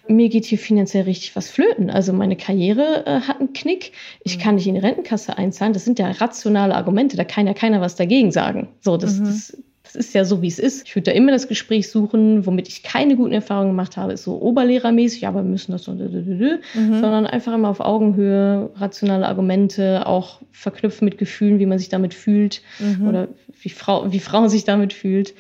[0.08, 1.92] Mir geht hier finanziell richtig was flöten.
[1.92, 3.92] Also meine Karriere äh, hat einen Knick.
[4.24, 4.42] Ich mhm.
[4.42, 5.74] kann nicht in die Rentenkasse einzahlen.
[5.74, 7.16] Das sind ja rationale Argumente.
[7.16, 8.70] Da kann ja keiner was dagegen sagen.
[8.82, 9.26] So, das, mhm.
[9.26, 9.58] das
[9.94, 10.88] das ist ja so, wie es ist.
[10.88, 14.24] Ich würde da immer das Gespräch suchen, womit ich keine guten Erfahrungen gemacht habe, ist
[14.24, 16.60] so oberlehrermäßig, aber wir müssen das so, mhm.
[16.74, 22.14] sondern einfach immer auf Augenhöhe, rationale Argumente, auch verknüpfen mit Gefühlen, wie man sich damit
[22.14, 23.08] fühlt mhm.
[23.08, 23.28] oder
[23.62, 25.36] wie, Frau, wie Frau sich damit fühlt.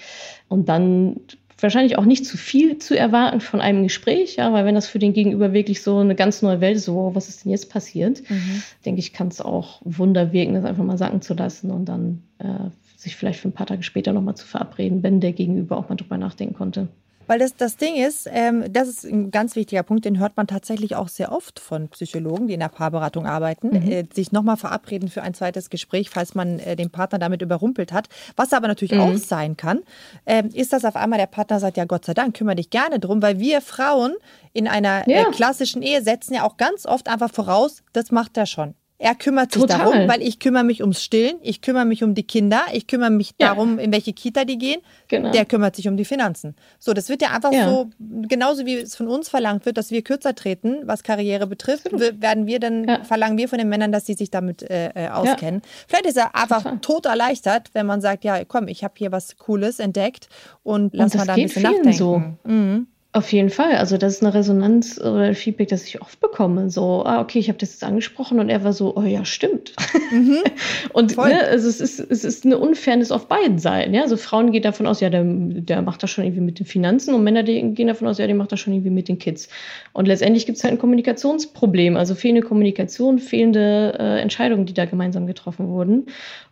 [0.49, 1.17] Und dann
[1.63, 4.99] wahrscheinlich auch nicht zu viel zu erwarten von einem Gespräch, ja, weil wenn das für
[4.99, 7.71] den Gegenüber wirklich so eine ganz neue Welt ist, so, wow, was ist denn jetzt
[7.71, 8.61] passiert, mhm.
[8.85, 12.21] denke ich, kann es auch Wunder wirken, das einfach mal sacken zu lassen und dann
[12.39, 15.89] äh, sich vielleicht für ein paar Tage später nochmal zu verabreden, wenn der Gegenüber auch
[15.89, 16.89] mal drüber nachdenken konnte.
[17.27, 20.47] Weil das, das Ding ist, ähm, das ist ein ganz wichtiger Punkt, den hört man
[20.47, 23.91] tatsächlich auch sehr oft von Psychologen, die in der Paarberatung arbeiten, mhm.
[23.91, 27.93] äh, sich nochmal verabreden für ein zweites Gespräch, falls man äh, den Partner damit überrumpelt
[27.93, 28.09] hat.
[28.35, 29.01] Was aber natürlich mhm.
[29.01, 29.81] auch sein kann,
[30.25, 32.99] äh, ist, dass auf einmal der Partner sagt, ja Gott sei Dank, kümmere dich gerne
[32.99, 34.15] drum, weil wir Frauen
[34.53, 35.31] in einer äh, ja.
[35.31, 38.75] klassischen Ehe setzen ja auch ganz oft einfach voraus, das macht er schon.
[39.03, 39.79] Er kümmert sich Total.
[39.79, 43.09] darum, weil ich kümmere mich ums Stillen, ich kümmere mich um die Kinder, ich kümmere
[43.09, 43.47] mich ja.
[43.47, 44.79] darum, in welche Kita die gehen.
[45.09, 45.29] Genau.
[45.31, 46.55] Der kümmert sich um die Finanzen.
[46.79, 47.67] So, das wird ja einfach ja.
[47.67, 51.91] so, genauso wie es von uns verlangt wird, dass wir kürzer treten, was Karriere betrifft,
[51.91, 53.03] werden wir dann, ja.
[53.03, 55.61] verlangen wir von den Männern, dass sie sich damit äh, äh auskennen.
[55.85, 56.79] Vielleicht ist er einfach Total.
[56.79, 60.29] tot erleichtert, wenn man sagt, ja, komm, ich habe hier was Cooles entdeckt
[60.63, 61.91] und lass und mal da ein bisschen nachdenken.
[61.91, 62.23] So.
[62.45, 62.87] Mhm.
[63.15, 63.75] Auf jeden Fall.
[63.75, 66.71] Also das ist eine Resonanz oder ein Feedback, das ich oft bekomme.
[66.71, 69.75] So, ah, okay, ich habe das jetzt angesprochen und er war so, oh ja, stimmt.
[70.11, 70.39] Mhm.
[70.93, 73.93] und ne, also es, ist, es ist eine Unfairness auf beiden Seiten.
[73.93, 74.01] Ja?
[74.01, 77.13] Also Frauen gehen davon aus, ja, der, der macht das schon irgendwie mit den Finanzen
[77.13, 79.47] und Männer gehen davon aus, ja, der macht das schon irgendwie mit den Kids.
[79.93, 84.85] Und letztendlich gibt es halt ein Kommunikationsproblem, also fehlende Kommunikation, fehlende äh, Entscheidungen, die da
[84.85, 86.07] gemeinsam getroffen wurden.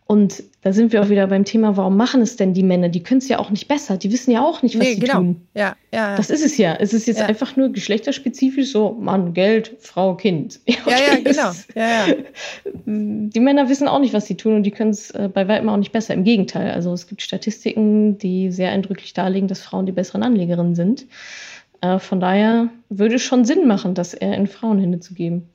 [0.06, 2.90] Und da sind wir auch wieder beim Thema, warum machen es denn die Männer?
[2.90, 3.98] Die können es ja auch nicht besser.
[3.98, 5.16] Die wissen ja auch nicht, was nee, sie genau.
[5.16, 5.42] tun.
[5.56, 6.16] Ja, ja, ja.
[6.16, 6.74] Das ist es ja.
[6.76, 7.26] Es ist jetzt ja.
[7.26, 10.60] einfach nur geschlechterspezifisch so Mann, Geld, Frau, Kind.
[10.68, 11.52] Ja, okay, ja, genau.
[11.76, 12.16] Ja, ja.
[12.86, 15.68] Die Männer wissen auch nicht, was sie tun und die können es äh, bei weitem
[15.68, 16.14] auch nicht besser.
[16.14, 16.72] Im Gegenteil.
[16.72, 21.08] Also es gibt Statistiken, die sehr eindrücklich darlegen, dass Frauen die besseren Anlegerinnen sind.
[21.82, 25.50] Äh, von daher würde es schon Sinn machen, das eher in Frauenhände zu geben.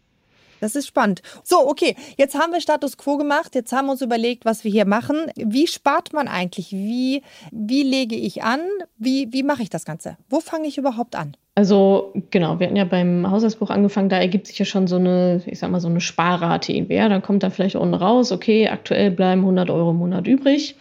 [0.60, 1.22] Das ist spannend.
[1.42, 4.70] So, okay, jetzt haben wir Status quo gemacht, jetzt haben wir uns überlegt, was wir
[4.70, 5.16] hier machen.
[5.36, 6.72] Wie spart man eigentlich?
[6.72, 8.60] Wie, wie lege ich an?
[8.98, 10.16] Wie, wie mache ich das Ganze?
[10.28, 11.36] Wo fange ich überhaupt an?
[11.54, 15.42] Also genau, wir hatten ja beim Haushaltsbuch angefangen, da ergibt sich ja schon so eine,
[15.46, 16.96] ich sag mal, so eine Sparrate irgendwie.
[16.96, 20.76] Ja, dann kommt da vielleicht unten raus, okay, aktuell bleiben 100 Euro im Monat übrig.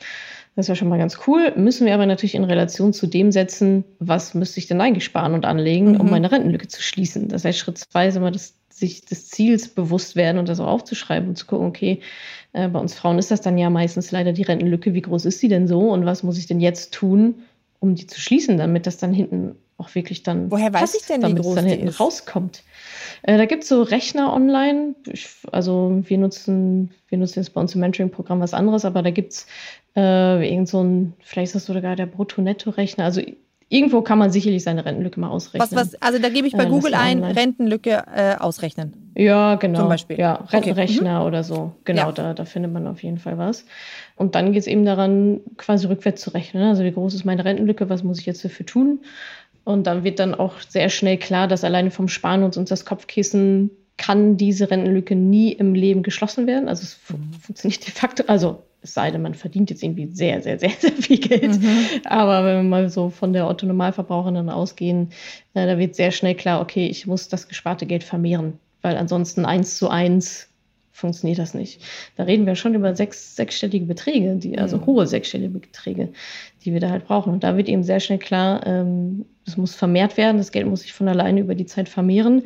[0.55, 1.53] Das ist ja schon mal ganz cool.
[1.55, 5.33] Müssen wir aber natürlich in Relation zu dem setzen, was müsste ich denn eigentlich sparen
[5.33, 6.01] und anlegen, mhm.
[6.01, 7.27] um meine Rentenlücke zu schließen.
[7.27, 10.67] Das heißt, Schritt zwei ist immer das, sich des Ziels bewusst werden und das auch
[10.67, 12.01] aufzuschreiben und zu gucken, okay,
[12.51, 14.93] äh, bei uns Frauen ist das dann ja meistens leider die Rentenlücke.
[14.93, 17.35] Wie groß ist sie denn so und was muss ich denn jetzt tun,
[17.79, 21.07] um die zu schließen, damit das dann hinten auch wirklich dann Woher weiß passt, ich
[21.07, 21.99] denn, damit wie groß es dann hinten ist?
[21.99, 22.63] rauskommt.
[23.23, 24.95] Äh, da gibt es so Rechner online.
[25.11, 29.11] Ich, also wir nutzen, wir nutzen jetzt bei uns im Mentoring-Programm was anderes, aber da
[29.11, 29.47] gibt es
[29.95, 33.05] äh, irgend so ein, vielleicht ist das sogar der Brutto-Netto-Rechner.
[33.05, 33.21] Also
[33.69, 35.62] irgendwo kann man sicherlich seine Rentenlücke mal ausrechnen.
[35.62, 39.12] Was, was, also da gebe ich bei äh, Google ein, Rentenlücke äh, ausrechnen.
[39.15, 39.80] Ja, genau.
[39.80, 40.19] Zum Beispiel.
[40.19, 41.19] Ja, Rentenrechner okay.
[41.19, 41.25] mhm.
[41.28, 41.73] oder so.
[41.84, 42.12] Genau, ja.
[42.12, 43.65] da, da findet man auf jeden Fall was.
[44.15, 46.63] Und dann geht es eben daran, quasi rückwärts zu rechnen.
[46.63, 48.99] Also wie groß ist meine Rentenlücke, was muss ich jetzt dafür tun?
[49.63, 53.71] Und dann wird dann auch sehr schnell klar, dass alleine vom Sparen uns das Kopfkissen
[53.97, 56.67] kann diese Rentenlücke nie im Leben geschlossen werden.
[56.67, 57.34] Also es mhm.
[57.41, 60.91] funktioniert de facto, also es sei denn, man verdient jetzt irgendwie sehr, sehr, sehr, sehr
[60.91, 61.62] viel Geld.
[61.62, 61.88] Mhm.
[62.06, 65.10] Aber wenn wir mal so von der Otto-Normalverbraucherin ausgehen,
[65.54, 69.45] äh, da wird sehr schnell klar, okay, ich muss das gesparte Geld vermehren, weil ansonsten
[69.45, 70.50] eins zu eins
[70.91, 71.82] funktioniert das nicht.
[72.15, 74.86] Da reden wir schon über sechs, sechsstellige Beträge, die, also mhm.
[74.86, 76.10] hohe sechsstellige Beträge,
[76.63, 77.34] die wir da halt brauchen.
[77.34, 80.82] Und da wird eben sehr schnell klar, ähm, das muss vermehrt werden, das Geld muss
[80.82, 82.43] sich von alleine über die Zeit vermehren.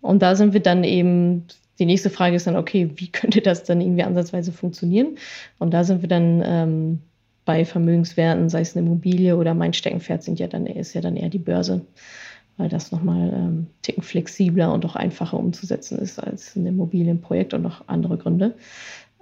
[0.00, 1.44] Und da sind wir dann eben,
[1.82, 5.18] die nächste Frage ist dann, okay, wie könnte das dann irgendwie ansatzweise funktionieren?
[5.58, 6.98] Und da sind wir dann ähm,
[7.44, 11.16] bei Vermögenswerten, sei es eine Immobilie oder mein Steckenpferd sind ja dann, ist ja dann
[11.16, 11.82] eher die Börse
[12.56, 17.62] weil das nochmal ähm, ticken flexibler und auch einfacher umzusetzen ist als ein Immobilienprojekt und
[17.62, 18.54] noch andere Gründe.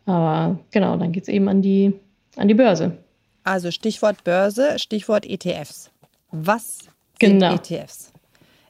[0.06, 1.92] Aber genau, dann geht es eben an die,
[2.36, 2.98] an die Börse.
[3.44, 5.90] Also Stichwort Börse, Stichwort ETFs.
[6.32, 6.78] Was
[7.20, 7.54] sind genau.
[7.54, 8.12] ETFs?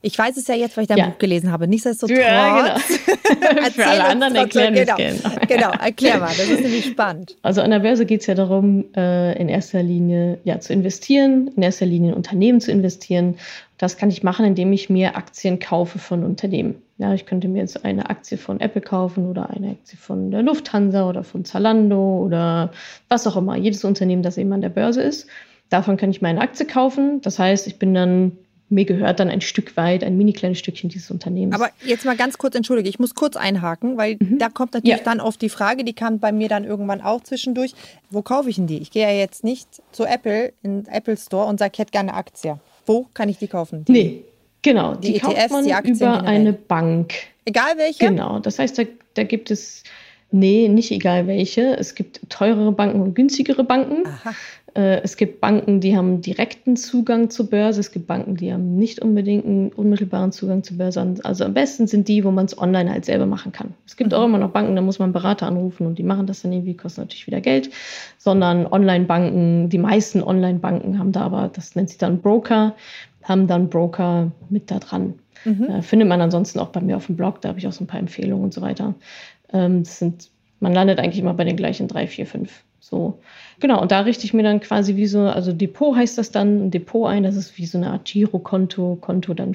[0.02, 1.06] Ich weiß es ja jetzt, weil ich dein ja.
[1.08, 1.68] Buch gelesen habe.
[1.68, 2.18] Nichtsdestotrotz.
[2.18, 2.78] Ja, genau.
[3.70, 4.96] Für alle anderen erklären genau.
[4.96, 5.18] gerne.
[5.46, 6.28] Genau, erklär mal.
[6.28, 7.36] Das ist nämlich spannend.
[7.42, 11.50] Also an der Börse geht es ja darum, äh, in erster Linie ja, zu investieren,
[11.54, 13.36] in erster Linie in Unternehmen zu investieren.
[13.76, 16.76] Das kann ich machen, indem ich mir Aktien kaufe von Unternehmen.
[16.96, 20.42] Ja, ich könnte mir jetzt eine Aktie von Apple kaufen oder eine Aktie von der
[20.42, 22.72] Lufthansa oder von Zalando oder
[23.08, 23.56] was auch immer.
[23.56, 25.26] Jedes Unternehmen, das eben an der Börse ist.
[25.70, 27.20] Davon kann ich mir eine Aktie kaufen.
[27.22, 28.32] Das heißt, ich bin dann
[28.70, 31.54] mir gehört dann ein Stück weit, ein mini kleines Stückchen dieses Unternehmens.
[31.54, 34.38] Aber jetzt mal ganz kurz, entschuldige, ich muss kurz einhaken, weil mhm.
[34.38, 35.04] da kommt natürlich ja.
[35.04, 37.72] dann oft die Frage, die kam bei mir dann irgendwann auch zwischendurch,
[38.10, 38.78] wo kaufe ich denn die?
[38.78, 42.10] Ich gehe ja jetzt nicht zu Apple, in Apple Store und sage, ich hätte gerne
[42.10, 42.60] eine Aktie.
[42.86, 43.84] Wo kann ich die kaufen?
[43.84, 44.24] Die, nee,
[44.62, 46.28] genau, die, die ETFs, kauft man die Aktien über generell.
[46.28, 47.14] eine Bank.
[47.44, 48.06] Egal welche?
[48.06, 49.82] Genau, das heißt, da, da gibt es
[50.32, 51.76] Nee, nicht egal welche.
[51.76, 54.06] Es gibt teurere Banken und günstigere Banken.
[54.06, 54.34] Aha.
[54.74, 57.80] Äh, es gibt Banken, die haben direkten Zugang zur Börse.
[57.80, 61.14] Es gibt Banken, die haben nicht unbedingt einen unmittelbaren Zugang zur Börse.
[61.24, 63.74] Also am besten sind die, wo man es online halt selber machen kann.
[63.86, 64.16] Es gibt mhm.
[64.16, 66.52] auch immer noch Banken, da muss man einen Berater anrufen und die machen das dann
[66.52, 67.70] irgendwie, kostet natürlich wieder Geld.
[68.18, 72.74] Sondern Online-Banken, die meisten Online-Banken haben da aber, das nennt sich dann Broker,
[73.24, 75.14] haben dann Broker mit da dran.
[75.44, 75.64] Mhm.
[75.64, 77.84] Äh, findet man ansonsten auch bei mir auf dem Blog, da habe ich auch so
[77.84, 78.94] ein paar Empfehlungen und so weiter.
[79.52, 80.30] Ähm, das sind,
[80.60, 82.62] man landet eigentlich immer bei den gleichen drei, vier, fünf.
[82.80, 83.20] So.
[83.60, 86.66] Genau, und da richte ich mir dann quasi wie so, also Depot heißt das dann,
[86.66, 89.54] ein Depot ein, das ist wie so eine Art Girokonto, Konto, dann,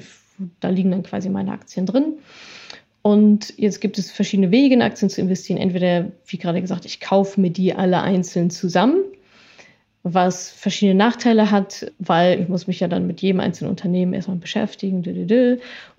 [0.60, 2.14] da liegen dann quasi meine Aktien drin.
[3.02, 5.58] Und jetzt gibt es verschiedene Wege, in Aktien zu investieren.
[5.58, 9.04] Entweder, wie gerade gesagt, ich kaufe mir die alle einzeln zusammen,
[10.02, 14.38] was verschiedene Nachteile hat, weil ich muss mich ja dann mit jedem einzelnen Unternehmen erstmal
[14.38, 15.04] beschäftigen.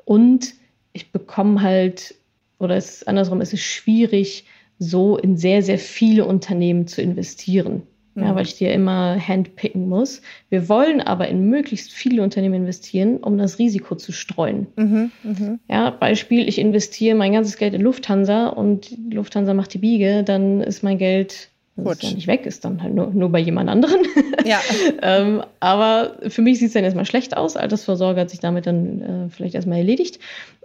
[0.03, 0.53] Und
[0.91, 2.15] ich bekomme halt,
[2.59, 4.45] oder es ist andersrum, es ist schwierig,
[4.79, 7.83] so in sehr, sehr viele Unternehmen zu investieren.
[8.15, 8.35] Ja, mhm.
[8.35, 10.23] weil ich dir immer handpicken muss.
[10.49, 14.65] Wir wollen aber in möglichst viele Unternehmen investieren, um das Risiko zu streuen.
[14.75, 15.59] Mhm, mh.
[15.69, 20.61] Ja, Beispiel, ich investiere mein ganzes Geld in Lufthansa und Lufthansa macht die Biege, dann
[20.61, 21.51] ist mein Geld
[21.85, 24.01] ist ja nicht weg, ist dann halt nur, nur bei jemand anderen.
[24.45, 24.59] Ja.
[25.01, 27.55] ähm, aber für mich sieht es dann erstmal schlecht aus.
[27.55, 30.19] Altersvorsorge hat sich damit dann äh, vielleicht erstmal erledigt.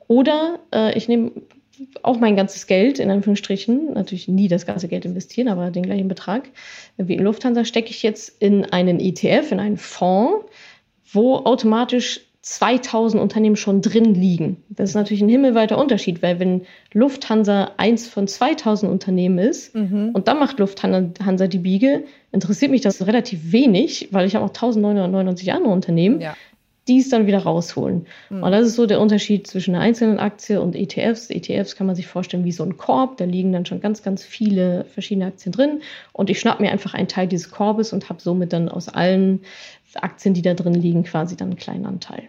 [0.09, 1.33] Oder äh, ich nehme
[2.03, 6.09] auch mein ganzes Geld, in Anführungsstrichen, natürlich nie das ganze Geld investieren, aber den gleichen
[6.09, 6.49] Betrag
[6.97, 10.47] wie in Lufthansa, stecke ich jetzt in einen ETF, in einen Fonds,
[11.13, 14.65] wo automatisch 2000 Unternehmen schon drin liegen.
[14.69, 20.11] Das ist natürlich ein himmelweiter Unterschied, weil wenn Lufthansa eins von 2000 Unternehmen ist mhm.
[20.13, 24.51] und dann macht Lufthansa die Biege, interessiert mich das relativ wenig, weil ich habe auch
[24.51, 26.21] 1999 andere Unternehmen.
[26.21, 26.35] Ja
[26.89, 28.07] die es dann wieder rausholen.
[28.31, 28.43] Mhm.
[28.43, 31.31] Und das ist so der Unterschied zwischen einer einzelnen Aktie und ETFs.
[31.31, 34.25] ETFs kann man sich vorstellen wie so ein Korb, da liegen dann schon ganz, ganz
[34.25, 35.83] viele verschiedene Aktien drin.
[36.13, 39.43] Und ich schnapp mir einfach einen Teil dieses Korbes und habe somit dann aus allen
[39.95, 42.25] Aktien, die da drin liegen, quasi dann einen kleinen Anteil.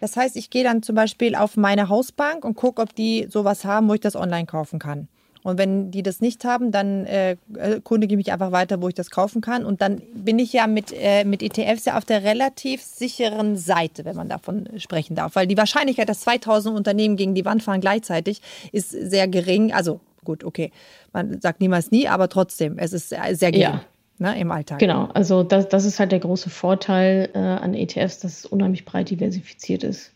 [0.00, 3.64] Das heißt, ich gehe dann zum Beispiel auf meine Hausbank und gucke, ob die sowas
[3.64, 5.06] haben, wo ich das online kaufen kann.
[5.42, 7.36] Und wenn die das nicht haben, dann äh,
[7.82, 9.64] kundige ich mich einfach weiter, wo ich das kaufen kann.
[9.64, 14.04] Und dann bin ich ja mit, äh, mit ETFs ja auf der relativ sicheren Seite,
[14.04, 15.34] wenn man davon sprechen darf.
[15.34, 19.72] Weil die Wahrscheinlichkeit, dass 2000 Unternehmen gegen die Wand fahren gleichzeitig, ist sehr gering.
[19.72, 20.70] Also gut, okay,
[21.12, 23.60] man sagt niemals nie, aber trotzdem, es ist sehr gering.
[23.60, 23.84] Ja.
[24.18, 24.78] Ne, im Alltag.
[24.78, 28.84] Genau, also das, das ist halt der große Vorteil äh, an ETFs, dass es unheimlich
[28.84, 30.12] breit diversifiziert ist.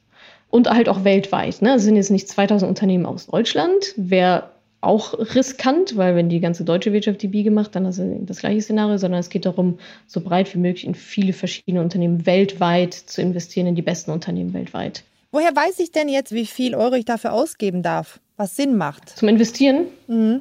[0.48, 1.60] Und halt auch weltweit.
[1.60, 1.74] Ne?
[1.74, 3.94] Es sind jetzt nicht 2000 Unternehmen aus Deutschland.
[3.96, 4.50] Wäre
[4.86, 8.38] auch riskant, weil wenn die ganze deutsche Wirtschaft die Biege macht, dann ist es das
[8.38, 12.94] gleiche Szenario, sondern es geht darum, so breit wie möglich in viele verschiedene Unternehmen weltweit
[12.94, 15.04] zu investieren, in die besten Unternehmen weltweit.
[15.32, 18.20] Woher weiß ich denn jetzt, wie viel Euro ich dafür ausgeben darf?
[18.36, 19.10] Was Sinn macht?
[19.10, 19.86] Zum Investieren?
[20.06, 20.40] Mhm.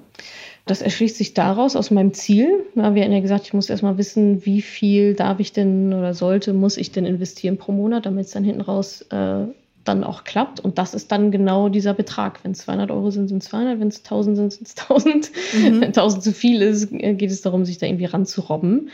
[0.66, 2.66] Das erschließt sich daraus aus meinem Ziel.
[2.76, 6.14] Ja, wir haben ja gesagt, ich muss erstmal wissen, wie viel darf ich denn oder
[6.14, 9.46] sollte, muss ich denn investieren pro Monat, damit es dann hinten raus äh,
[9.86, 10.60] dann auch klappt.
[10.60, 12.44] Und das ist dann genau dieser Betrag.
[12.44, 13.80] Wenn es 200 Euro sind, sind es 200.
[13.80, 15.32] Wenn es 1000 sind, sind es 1000.
[15.54, 15.82] Mhm.
[15.82, 18.90] Wenn 1000 zu viel ist, geht es darum, sich da irgendwie ranzurobben.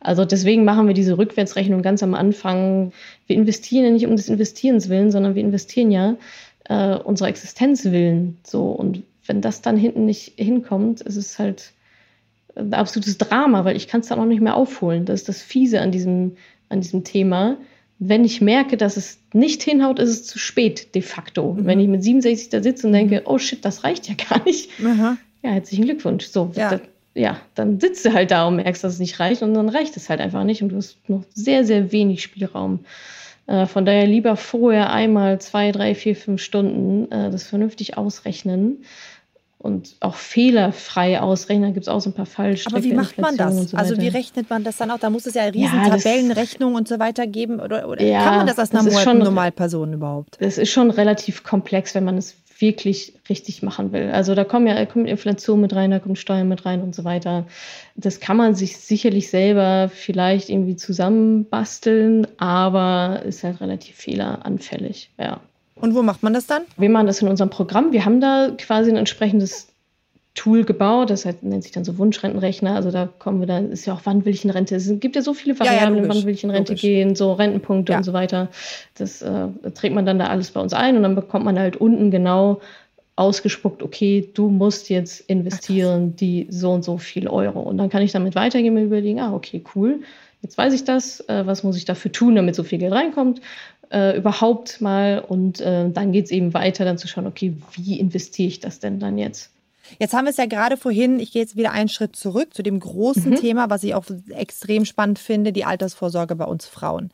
[0.00, 2.92] Also deswegen machen wir diese Rückwärtsrechnung ganz am Anfang.
[3.26, 6.16] Wir investieren ja nicht um des Investierens willen, sondern wir investieren ja
[6.64, 8.38] äh, unserer Existenz willen.
[8.42, 11.72] So und wenn das dann hinten nicht hinkommt, ist es halt
[12.56, 15.04] ein absolutes Drama, weil ich kann es dann auch nicht mehr aufholen.
[15.04, 16.36] Das ist das Fiese an diesem,
[16.68, 17.56] an diesem Thema
[18.04, 21.54] wenn ich merke, dass es nicht hinhaut, ist es zu spät de facto.
[21.54, 21.66] Mhm.
[21.66, 24.70] Wenn ich mit 67 da sitze und denke, oh shit, das reicht ja gar nicht.
[24.84, 25.16] Aha.
[25.42, 26.26] Ja, herzlichen Glückwunsch.
[26.26, 26.70] So, ja.
[26.70, 26.80] Das,
[27.14, 29.96] ja, dann sitzt du halt da und merkst, dass es nicht reicht und dann reicht
[29.96, 32.80] es halt einfach nicht und du hast noch sehr, sehr wenig Spielraum.
[33.46, 38.84] Äh, von daher lieber vorher einmal zwei, drei, vier, fünf Stunden äh, das vernünftig ausrechnen
[39.62, 41.70] und auch fehlerfrei ausrechnen.
[41.70, 42.76] Da gibt es auch so ein paar Fallstricke.
[42.76, 43.70] Aber wie macht man das?
[43.70, 44.98] So also wie rechnet man das dann auch?
[44.98, 47.60] Da muss es ja riesen ja, Tabellenrechnungen und so weiter geben.
[47.60, 50.36] Oder, oder ja, kann man das als einer Normalperson überhaupt?
[50.40, 54.10] Das ist schon relativ komplex, wenn man es wirklich richtig machen will.
[54.10, 57.04] Also da kommen ja kommt Inflation mit rein, da kommt Steuern mit rein und so
[57.04, 57.46] weiter.
[57.96, 65.10] Das kann man sich sicherlich selber vielleicht irgendwie zusammenbasteln, aber ist halt relativ fehleranfällig.
[65.18, 65.40] Ja.
[65.82, 66.62] Und wo macht man das dann?
[66.76, 67.90] Wir machen das in unserem Programm.
[67.90, 69.66] Wir haben da quasi ein entsprechendes
[70.34, 72.76] Tool gebaut, das heißt, nennt sich dann so Wunschrentenrechner.
[72.76, 74.76] Also da kommen wir dann, ist ja auch, wann will ich in Rente?
[74.76, 76.82] Es gibt ja so viele Variablen, ja, ja, wann will ich in Rente logisch.
[76.82, 77.98] gehen, so Rentenpunkte ja.
[77.98, 78.48] und so weiter.
[78.94, 81.76] Das äh, trägt man dann da alles bei uns ein und dann bekommt man halt
[81.76, 82.60] unten genau
[83.16, 87.60] ausgespuckt, okay, du musst jetzt investieren, die so und so viel Euro.
[87.60, 90.00] Und dann kann ich damit weitergehen und überlegen, ah, okay, cool,
[90.42, 93.40] jetzt weiß ich das, äh, was muss ich dafür tun, damit so viel Geld reinkommt
[93.92, 95.20] äh, überhaupt mal.
[95.20, 98.80] Und äh, dann geht es eben weiter, dann zu schauen, okay, wie investiere ich das
[98.80, 99.50] denn dann jetzt?
[99.98, 102.62] Jetzt haben wir es ja gerade vorhin, ich gehe jetzt wieder einen Schritt zurück zu
[102.62, 103.36] dem großen mhm.
[103.36, 107.10] Thema, was ich auch extrem spannend finde, die Altersvorsorge bei uns Frauen.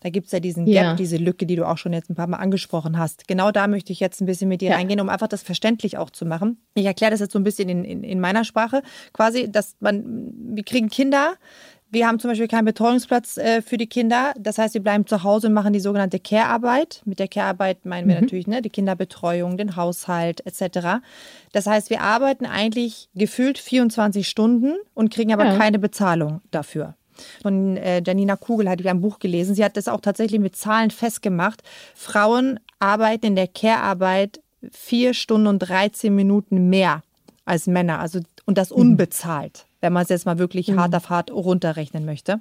[0.00, 0.94] Da gibt es ja diesen Gap, ja.
[0.94, 3.28] diese Lücke, die du auch schon jetzt ein paar Mal angesprochen hast.
[3.28, 4.76] Genau da möchte ich jetzt ein bisschen mit dir ja.
[4.76, 6.58] reingehen, um einfach das verständlich auch zu machen.
[6.74, 8.82] Ich erkläre das jetzt so ein bisschen in, in, in meiner Sprache.
[9.12, 11.34] Quasi, dass man, wir kriegen Kinder,
[11.90, 14.34] wir haben zum Beispiel keinen Betreuungsplatz äh, für die Kinder.
[14.38, 17.02] Das heißt, wir bleiben zu Hause und machen die sogenannte Care-Arbeit.
[17.04, 18.22] Mit der Care-Arbeit meinen wir mhm.
[18.22, 21.00] natürlich ne, die Kinderbetreuung, den Haushalt etc.
[21.52, 25.56] Das heißt, wir arbeiten eigentlich gefühlt 24 Stunden und kriegen aber ja.
[25.56, 26.94] keine Bezahlung dafür.
[27.42, 29.54] Von äh, Janina Kugel hatte ich ein Buch gelesen.
[29.54, 31.62] Sie hat das auch tatsächlich mit Zahlen festgemacht.
[31.94, 37.02] Frauen arbeiten in der Care-Arbeit vier Stunden und 13 Minuten mehr
[37.44, 38.00] als Männer.
[38.00, 38.76] Also, und das mhm.
[38.76, 40.80] unbezahlt wenn man es jetzt mal wirklich mhm.
[40.80, 42.40] hart auf hart runterrechnen möchte.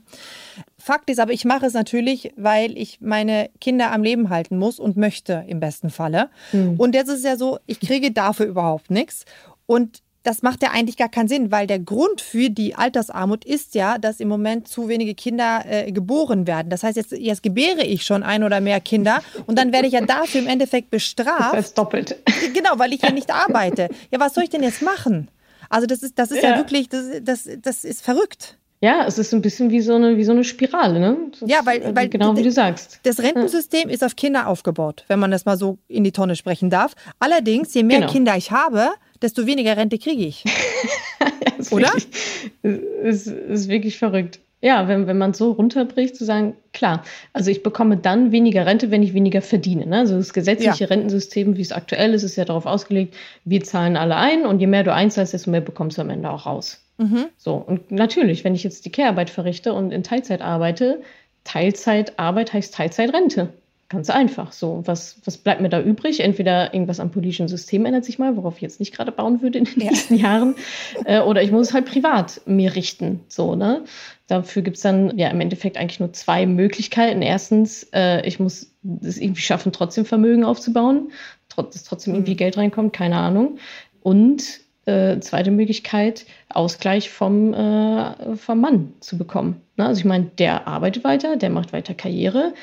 [0.78, 4.80] Fakt ist aber, ich mache es natürlich, weil ich meine Kinder am Leben halten muss
[4.80, 6.30] und möchte im besten Falle.
[6.52, 6.76] Mhm.
[6.78, 9.26] Und jetzt ist es ja so, ich kriege dafür überhaupt nichts.
[9.66, 13.76] Und das macht ja eigentlich gar keinen Sinn, weil der Grund für die Altersarmut ist
[13.76, 16.70] ja, dass im Moment zu wenige Kinder äh, geboren werden.
[16.70, 19.94] Das heißt, jetzt, jetzt gebäre ich schon ein oder mehr Kinder und dann werde ich
[19.94, 21.54] ja dafür im Endeffekt bestraft.
[21.54, 22.18] Das heißt doppelt.
[22.54, 23.90] Genau, weil ich ja nicht arbeite.
[24.12, 25.28] Ja, was soll ich denn jetzt machen?
[25.70, 28.58] Also das ist, das ist ja, ja wirklich, das, das, das ist verrückt.
[28.82, 31.18] Ja, es ist ein bisschen wie so eine, wie so eine Spirale, ne?
[31.40, 33.00] Das ja, weil, äh, weil genau wie du sagst.
[33.04, 33.96] Das Rentensystem ja.
[33.96, 36.94] ist auf Kinder aufgebaut, wenn man das mal so in die Tonne sprechen darf.
[37.20, 38.12] Allerdings, je mehr genau.
[38.12, 38.90] Kinder ich habe,
[39.22, 40.44] desto weniger Rente kriege ich.
[41.20, 41.92] ja, Oder?
[42.62, 44.40] Es ist, ist wirklich verrückt.
[44.62, 48.66] Ja, wenn, wenn man es so runterbricht, zu sagen, klar, also ich bekomme dann weniger
[48.66, 49.86] Rente, wenn ich weniger verdiene.
[49.86, 50.00] Ne?
[50.00, 50.90] Also das gesetzliche ja.
[50.90, 54.68] Rentensystem, wie es aktuell ist, ist ja darauf ausgelegt, wir zahlen alle ein und je
[54.68, 56.82] mehr du einzahlst, desto mehr bekommst du am Ende auch raus.
[56.98, 57.26] Mhm.
[57.38, 61.02] So, und natürlich, wenn ich jetzt die Care-Arbeit verrichte und in Teilzeit arbeite,
[61.44, 63.54] Teilzeitarbeit heißt Teilzeitrente.
[63.88, 64.52] Ganz einfach.
[64.52, 66.20] So, was, was bleibt mir da übrig?
[66.20, 69.60] Entweder irgendwas am politischen System ändert sich mal, worauf ich jetzt nicht gerade bauen würde
[69.60, 69.92] in den ja.
[69.92, 70.56] nächsten Jahren,
[71.06, 73.20] äh, oder ich muss es halt privat mir richten.
[73.28, 73.84] So, ne?
[74.26, 77.22] Dafür gibt es dann ja im Endeffekt eigentlich nur zwei Möglichkeiten.
[77.22, 78.72] Erstens, äh, ich muss
[79.04, 81.12] es irgendwie schaffen, trotzdem Vermögen aufzubauen,
[81.56, 82.38] dass trotzdem irgendwie mhm.
[82.38, 83.60] Geld reinkommt, keine Ahnung.
[84.02, 89.62] Und äh, zweite Möglichkeit, Ausgleich vom, äh, vom Mann zu bekommen.
[89.78, 89.86] Ne?
[89.86, 92.54] Also ich meine, der arbeitet weiter, der macht weiter Karriere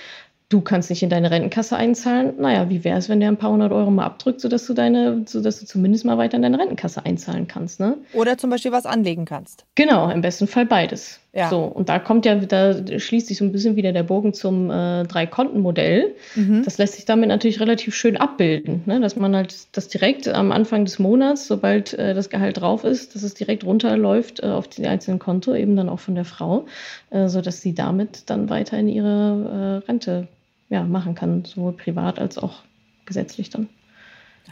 [0.53, 2.35] du kannst nicht in deine Rentenkasse einzahlen.
[2.39, 5.25] Naja, wie wäre es, wenn der ein paar hundert Euro mal abdrückt, sodass du deine,
[5.27, 7.97] sodass du zumindest mal weiter in deine Rentenkasse einzahlen kannst, ne?
[8.13, 9.65] Oder zum Beispiel was anlegen kannst.
[9.75, 11.21] Genau, im besten Fall beides.
[11.35, 11.49] Ja.
[11.49, 14.71] So, und da kommt ja, da schließt sich so ein bisschen wieder der Bogen zum
[14.71, 16.15] äh, Drei-Konten-Modell.
[16.35, 16.63] Mhm.
[16.63, 19.01] Das lässt sich damit natürlich relativ schön abbilden, ne?
[19.01, 23.15] dass man halt das direkt am Anfang des Monats, sobald äh, das Gehalt drauf ist,
[23.15, 26.67] dass es direkt runterläuft äh, auf die einzelnen Konto, eben dann auch von der Frau,
[27.09, 30.29] äh, sodass sie damit dann weiter in ihre äh, Rente
[30.73, 32.63] ja, machen kann, sowohl privat als auch
[33.05, 33.69] gesetzlich dann.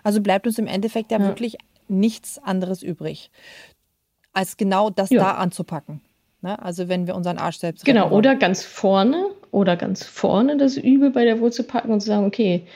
[0.05, 1.27] Also bleibt uns im Endeffekt ja, ja.
[1.27, 1.57] wirklich
[1.89, 3.31] nichts anderes übrig,
[4.33, 5.21] als genau das ja.
[5.21, 6.03] da anzupacken.
[6.43, 6.61] Ne?
[6.63, 11.11] Also wenn wir unseren Arsch selbst Genau, oder ganz vorne oder ganz vorne das Übel
[11.11, 12.67] bei der Wurzel packen und zu sagen, okay,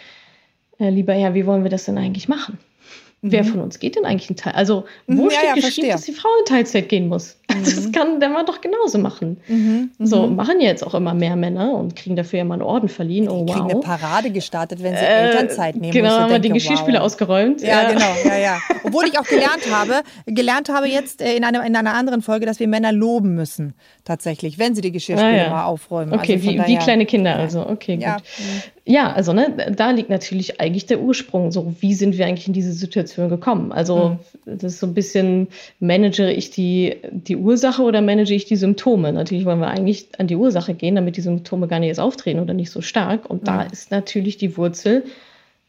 [0.79, 2.59] äh, lieber Herr, wie wollen wir das denn eigentlich machen?
[3.21, 3.49] Wer mhm.
[3.49, 4.55] von uns geht denn eigentlich in Teil?
[4.55, 5.93] Also, wo ja, steht geschrieben, verstehe.
[5.93, 7.39] dass die Frau in Teilzeit gehen muss?
[7.65, 7.65] Mhm.
[7.65, 9.39] Das kann der Mann doch genauso machen.
[9.49, 9.91] Mhm.
[9.99, 10.37] So, mhm.
[10.37, 13.29] machen ja jetzt auch immer mehr Männer und kriegen dafür ja mal einen Orden verliehen.
[13.29, 13.55] Oh, die wow.
[13.55, 15.93] kriegen eine Parade gestartet, wenn sie äh, Elternzeit nehmen.
[15.93, 17.07] Genau, haben wir die Geschirrspüler wow.
[17.07, 17.63] ausgeräumt.
[17.63, 18.59] Ja, ja, genau, ja, ja.
[18.85, 22.47] Obwohl ich auch gelernt habe, gelernt habe jetzt äh, in, einer, in einer anderen Folge,
[22.47, 25.65] dass wir Männer loben müssen, tatsächlich, wenn sie die Geschirrspüler ah, ja.
[25.65, 26.13] aufräumen.
[26.13, 27.67] Okay, also wie, daher, wie kleine Kinder also.
[27.67, 28.23] Okay, gut.
[28.87, 31.51] Ja, also ne, da liegt natürlich eigentlich der Ursprung.
[31.53, 33.73] So, wie sind wir eigentlich in diese Situation gekommen?
[33.73, 34.59] Also, mhm.
[34.59, 35.49] das ist so ein bisschen,
[35.81, 39.13] manage ich die, die Ursache oder manage ich die Symptome?
[39.13, 42.41] Natürlich wollen wir eigentlich an die Ursache gehen, damit die Symptome gar nicht erst auftreten
[42.41, 43.29] oder nicht so stark.
[43.29, 43.47] Und mhm.
[43.47, 45.05] da ist natürlich die Wurzel,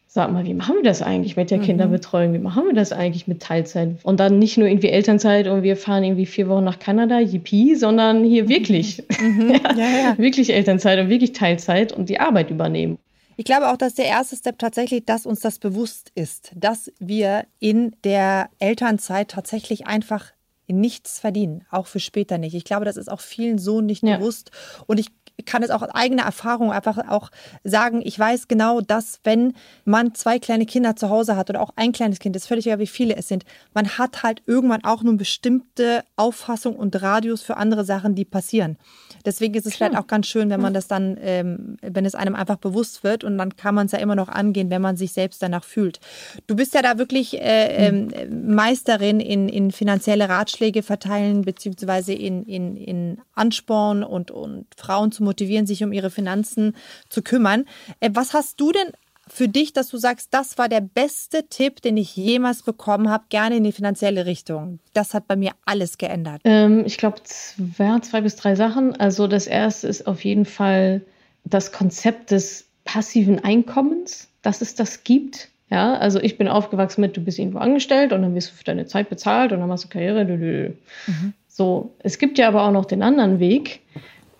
[0.08, 1.64] sag mal, wie machen wir das eigentlich mit der mhm.
[1.64, 2.34] Kinderbetreuung?
[2.34, 3.98] Wie machen wir das eigentlich mit Teilzeit?
[4.04, 7.76] Und dann nicht nur irgendwie Elternzeit und wir fahren irgendwie vier Wochen nach Kanada, yippie,
[7.76, 9.50] sondern hier wirklich, mhm.
[9.66, 10.18] ja, ja, ja.
[10.18, 12.98] wirklich Elternzeit und wirklich Teilzeit und die Arbeit übernehmen.
[13.38, 17.46] Ich glaube auch, dass der erste Step tatsächlich, dass uns das bewusst ist, dass wir
[17.60, 20.32] in der Elternzeit tatsächlich einfach
[20.68, 22.56] nichts verdienen, auch für später nicht.
[22.56, 24.18] Ich glaube, das ist auch vielen so nicht ja.
[24.18, 24.52] bewusst.
[24.88, 25.12] Und ich
[25.44, 27.30] kann es auch aus eigener Erfahrung einfach auch
[27.64, 31.72] sagen, ich weiß genau, dass wenn man zwei kleine Kinder zu Hause hat oder auch
[31.76, 35.04] ein kleines Kind, ist völlig egal, wie viele es sind, man hat halt irgendwann auch
[35.04, 38.78] nur eine bestimmte Auffassung und Radius für andere Sachen, die passieren.
[39.26, 39.90] Deswegen ist es Klar.
[39.90, 43.24] vielleicht auch ganz schön, wenn man das dann, ähm, wenn es einem einfach bewusst wird
[43.24, 46.00] und dann kann man es ja immer noch angehen, wenn man sich selbst danach fühlt.
[46.48, 52.44] Du bist ja da wirklich äh, äh, Meisterin in, in finanzielle Ratschläge verteilen, beziehungsweise in,
[52.44, 56.76] in, in Ansporn und, und Frauen zu motivieren, sich um ihre Finanzen
[57.10, 57.66] zu kümmern.
[58.00, 58.92] Äh, was hast du denn
[59.28, 63.26] für dich, dass du sagst, das war der beste Tipp, den ich jemals bekommen habe,
[63.30, 64.80] gerne in die finanzielle Richtung?
[64.94, 66.42] Das hat bei mir alles geändert.
[66.44, 68.96] Ähm, ich glaube, zwei, zwei bis drei Sachen.
[68.96, 71.02] Also das erste ist auf jeden Fall
[71.44, 75.50] das Konzept des passiven Einkommens, dass es das gibt.
[75.70, 78.64] Ja, also ich bin aufgewachsen mit, du bist irgendwo angestellt und dann wirst du für
[78.64, 80.24] deine Zeit bezahlt und dann machst du Karriere.
[80.26, 81.34] Mhm.
[81.48, 83.82] So, es gibt ja aber auch noch den anderen Weg,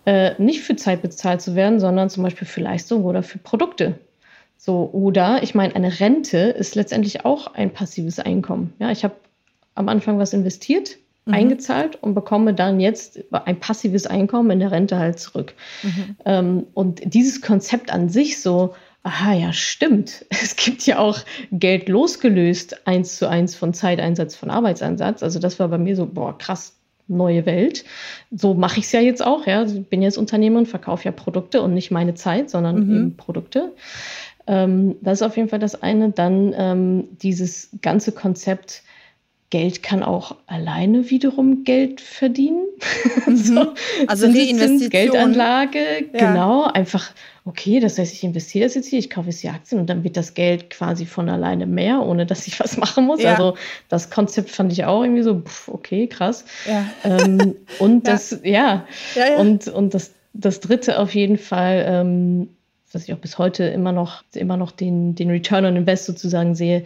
[0.04, 3.98] äh, nicht für Zeit bezahlt zu werden, sondern zum Beispiel für Leistung oder für Produkte.
[4.56, 8.72] So, oder ich meine, eine Rente ist letztendlich auch ein passives Einkommen.
[8.78, 9.14] Ja, ich habe
[9.74, 11.34] am Anfang was investiert, mhm.
[11.34, 15.54] eingezahlt und bekomme dann jetzt ein passives Einkommen in der Rente halt zurück.
[15.82, 16.16] Mhm.
[16.24, 18.74] Ähm, und dieses Konzept an sich so,
[19.06, 20.26] aha, ja, stimmt.
[20.30, 21.20] Es gibt ja auch
[21.52, 25.22] Geld losgelöst, eins zu eins von Zeiteinsatz, von Arbeitseinsatz.
[25.22, 26.74] Also das war bei mir so, boah, krass,
[27.08, 27.84] neue Welt.
[28.32, 29.46] So mache ich es ja jetzt auch.
[29.46, 29.64] Ja.
[29.64, 32.96] Ich bin jetzt Unternehmerin, verkaufe ja Produkte und nicht meine Zeit, sondern mhm.
[32.96, 33.72] eben Produkte.
[34.48, 36.10] Ähm, das ist auf jeden Fall das eine.
[36.10, 38.82] Dann ähm, dieses ganze Konzept,
[39.50, 42.64] Geld kann auch alleine wiederum Geld verdienen.
[43.26, 43.36] Mhm.
[43.36, 43.74] so,
[44.06, 44.90] also Reinvestition.
[44.90, 45.78] Geldanlage,
[46.12, 46.28] ja.
[46.28, 46.64] genau.
[46.64, 47.10] Einfach,
[47.44, 50.04] okay, das heißt, ich investiere das jetzt hier, ich kaufe jetzt die Aktien und dann
[50.04, 53.20] wird das Geld quasi von alleine mehr, ohne dass ich was machen muss.
[53.20, 53.32] Ja.
[53.32, 53.56] Also
[53.88, 56.44] das Konzept fand ich auch irgendwie so, pff, okay, krass.
[56.68, 56.86] Ja.
[57.02, 58.86] Ähm, und das, ja,
[59.38, 62.48] Und, und das, das dritte auf jeden Fall, ähm,
[62.92, 66.54] was ich auch bis heute immer noch, immer noch den, den Return on Invest sozusagen
[66.54, 66.84] sehe,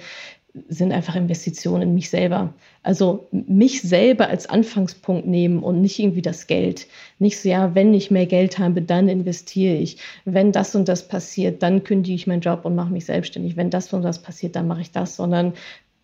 [0.68, 2.54] sind einfach Investitionen in mich selber.
[2.82, 6.86] Also mich selber als Anfangspunkt nehmen und nicht irgendwie das Geld.
[7.18, 9.98] Nicht so, ja, wenn ich mehr Geld habe, dann investiere ich.
[10.24, 13.56] Wenn das und das passiert, dann kündige ich meinen Job und mache mich selbstständig.
[13.56, 15.16] Wenn das und das passiert, dann mache ich das.
[15.16, 15.54] Sondern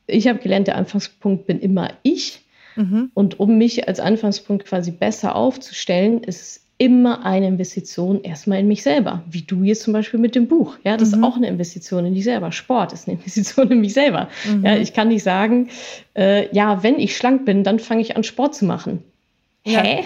[0.06, 2.44] ich habe gelernt, der Anfangspunkt bin immer ich.
[2.76, 3.10] Mhm.
[3.14, 8.82] Und um mich als Anfangspunkt quasi besser aufzustellen, ist immer eine Investition erstmal in mich
[8.82, 9.22] selber.
[9.30, 10.76] Wie du jetzt zum Beispiel mit dem Buch.
[10.84, 11.18] Ja, das mhm.
[11.18, 12.52] ist auch eine Investition in dich selber.
[12.52, 14.28] Sport ist eine Investition in mich selber.
[14.46, 14.64] Mhm.
[14.64, 15.68] Ja, ich kann nicht sagen,
[16.14, 19.02] äh, ja, wenn ich schlank bin, dann fange ich an, Sport zu machen.
[19.66, 20.04] Hä?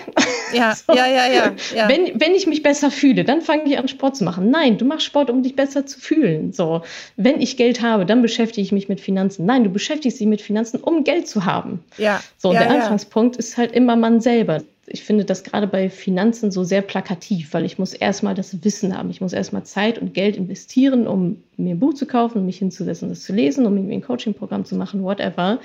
[0.53, 0.95] Ja, so.
[0.95, 1.89] ja, ja, ja, ja.
[1.89, 4.51] Wenn, wenn ich mich besser fühle, dann fange ich an, Sport zu machen.
[4.51, 6.53] Nein, du machst Sport, um dich besser zu fühlen.
[6.53, 6.83] So,
[7.17, 9.47] wenn ich Geld habe, dann beschäftige ich mich mit Finanzen.
[9.47, 11.81] Nein, du beschäftigst dich mit Finanzen, um Geld zu haben.
[11.99, 12.21] Ja.
[12.39, 14.63] So, und ja, der Anfangspunkt ist halt immer man selber.
[14.93, 18.97] Ich finde das gerade bei Finanzen so sehr plakativ, weil ich muss erstmal das Wissen
[18.97, 19.09] haben.
[19.11, 22.59] Ich muss erstmal Zeit und Geld investieren, um mir ein Buch zu kaufen, um mich
[22.59, 25.61] hinzusetzen, das zu lesen, um irgendwie ein Coaching-Programm zu machen, whatever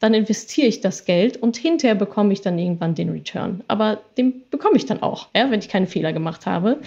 [0.00, 3.64] dann investiere ich das Geld und hinterher bekomme ich dann irgendwann den Return.
[3.66, 6.78] Aber den bekomme ich dann auch, ja, wenn ich keine Fehler gemacht habe.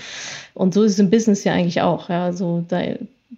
[0.53, 2.09] Und so ist es im Business ja eigentlich auch.
[2.09, 2.81] Ja, so da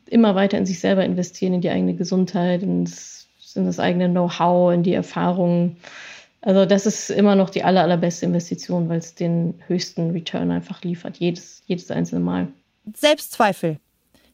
[0.08, 4.10] immer weiter in sich selber investieren, in die eigene Gesundheit, in das, in das eigene
[4.10, 5.78] Know-how, in die Erfahrungen.
[6.42, 10.84] Also das ist immer noch die aller, allerbeste Investition, weil es den höchsten Return einfach
[10.84, 12.48] liefert, jedes, jedes einzelne Mal.
[12.96, 13.80] Selbstzweifel.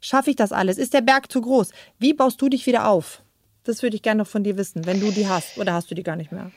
[0.01, 0.77] Schaffe ich das alles?
[0.77, 1.71] Ist der Berg zu groß?
[1.97, 3.21] Wie baust du dich wieder auf?
[3.69, 5.59] Das würde ich gerne noch von dir wissen, wenn du die hast.
[5.59, 6.49] Oder hast du die gar nicht mehr?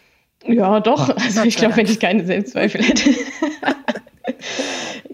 [0.47, 1.15] Ja, doch.
[1.15, 3.11] Also ich glaube, wenn ich keine Selbstzweifel hätte.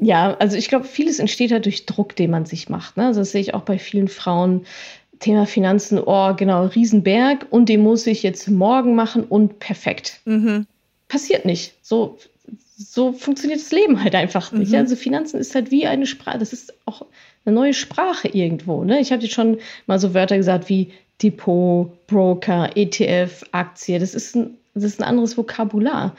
[0.01, 2.97] ja, also ich glaube, vieles entsteht halt durch Druck, den man sich macht.
[2.97, 3.07] Ne?
[3.07, 4.65] Also das sehe ich auch bei vielen Frauen.
[5.19, 10.21] Thema Finanzen, oh genau, Riesenberg und den muss ich jetzt morgen machen und perfekt.
[10.25, 10.69] Mhm.
[11.09, 11.75] Passiert nicht.
[11.83, 12.17] So,
[12.77, 14.71] so funktioniert das Leben halt einfach nicht.
[14.71, 14.79] Mhm.
[14.79, 17.05] Also Finanzen ist halt wie eine Sprache, das ist auch
[17.49, 18.85] eine neue Sprache irgendwo.
[18.85, 19.01] Ne?
[19.01, 20.93] Ich habe jetzt schon mal so Wörter gesagt wie
[21.23, 23.99] Depot, Broker, ETF, Aktie.
[23.99, 26.15] Das ist ein, das ist ein anderes Vokabular.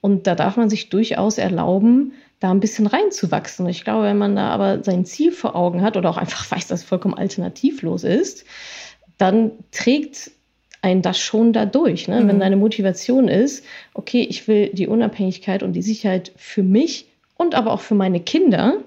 [0.00, 3.66] Und da darf man sich durchaus erlauben, da ein bisschen reinzuwachsen.
[3.68, 6.66] Ich glaube, wenn man da aber sein Ziel vor Augen hat oder auch einfach weiß,
[6.66, 8.44] dass es vollkommen alternativlos ist,
[9.18, 10.32] dann trägt
[10.82, 12.08] einen das schon dadurch.
[12.08, 12.20] Ne?
[12.20, 12.28] Mhm.
[12.28, 17.54] Wenn deine Motivation ist, okay, ich will die Unabhängigkeit und die Sicherheit für mich und
[17.54, 18.82] aber auch für meine Kinder.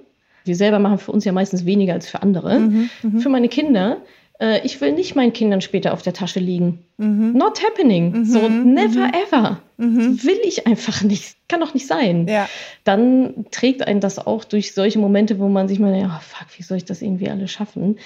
[0.47, 2.59] Wir selber machen für uns ja meistens weniger als für andere.
[2.59, 3.19] Mhm, mhm.
[3.19, 3.97] für meine Kinder
[4.39, 6.79] äh, ich will nicht meinen Kindern später auf der Tasche liegen.
[6.97, 7.33] Mhm.
[7.33, 8.11] Not happening.
[8.11, 8.25] Mhm.
[8.25, 9.13] So, never mhm.
[9.27, 9.61] ever.
[9.77, 10.23] Mhm.
[10.23, 11.35] Will ich einfach nicht.
[11.47, 12.27] Kann doch nicht sein.
[12.27, 12.49] Ja.
[12.83, 16.47] Dann trägt einen das auch durch solche Momente, wo man sich mal, ja, oh, fuck,
[16.57, 17.97] wie soll ich das irgendwie alles schaffen?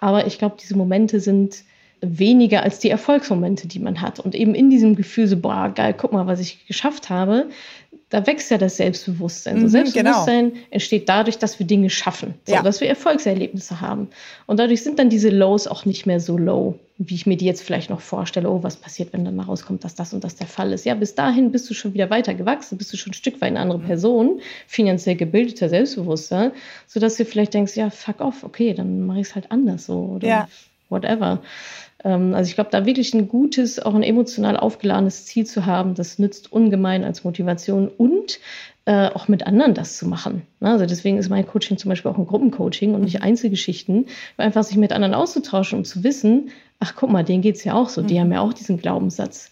[0.00, 1.64] Aber ich glaube, diese Momente sind
[2.00, 4.20] weniger als die Erfolgsmomente, die man hat.
[4.20, 7.48] Und eben in diesem Gefühl so, boah, geil, guck mal, was ich geschafft habe,
[8.10, 9.60] da wächst ja das Selbstbewusstsein.
[9.60, 10.66] Mhm, Selbstbewusstsein genau.
[10.70, 12.62] entsteht dadurch, dass wir Dinge schaffen, so, ja.
[12.62, 14.08] dass wir Erfolgserlebnisse haben.
[14.46, 17.44] Und dadurch sind dann diese Lows auch nicht mehr so low, wie ich mir die
[17.44, 18.50] jetzt vielleicht noch vorstelle.
[18.50, 20.86] Oh, was passiert, wenn dann mal rauskommt, dass das und das der Fall ist?
[20.86, 23.50] Ja, bis dahin bist du schon wieder weiter gewachsen, bist du schon ein Stück weit
[23.50, 23.86] eine andere mhm.
[23.86, 26.52] Person, finanziell gebildeter, selbstbewusster,
[26.86, 30.14] sodass du vielleicht denkst, ja, fuck off, okay, dann mache ich es halt anders so
[30.16, 30.48] oder ja.
[30.88, 31.42] whatever.
[32.04, 35.94] Ähm, also ich glaube, da wirklich ein gutes, auch ein emotional aufgeladenes Ziel zu haben,
[35.94, 38.38] das nützt ungemein als Motivation und
[38.84, 40.42] äh, auch mit anderen das zu machen.
[40.60, 40.70] Ne?
[40.70, 43.24] Also deswegen ist mein Coaching zum Beispiel auch ein Gruppencoaching und nicht mhm.
[43.24, 47.64] Einzelgeschichten, einfach sich mit anderen auszutauschen und zu wissen, ach guck mal, denen geht es
[47.64, 48.20] ja auch so, die mhm.
[48.20, 49.50] haben ja auch diesen Glaubenssatz.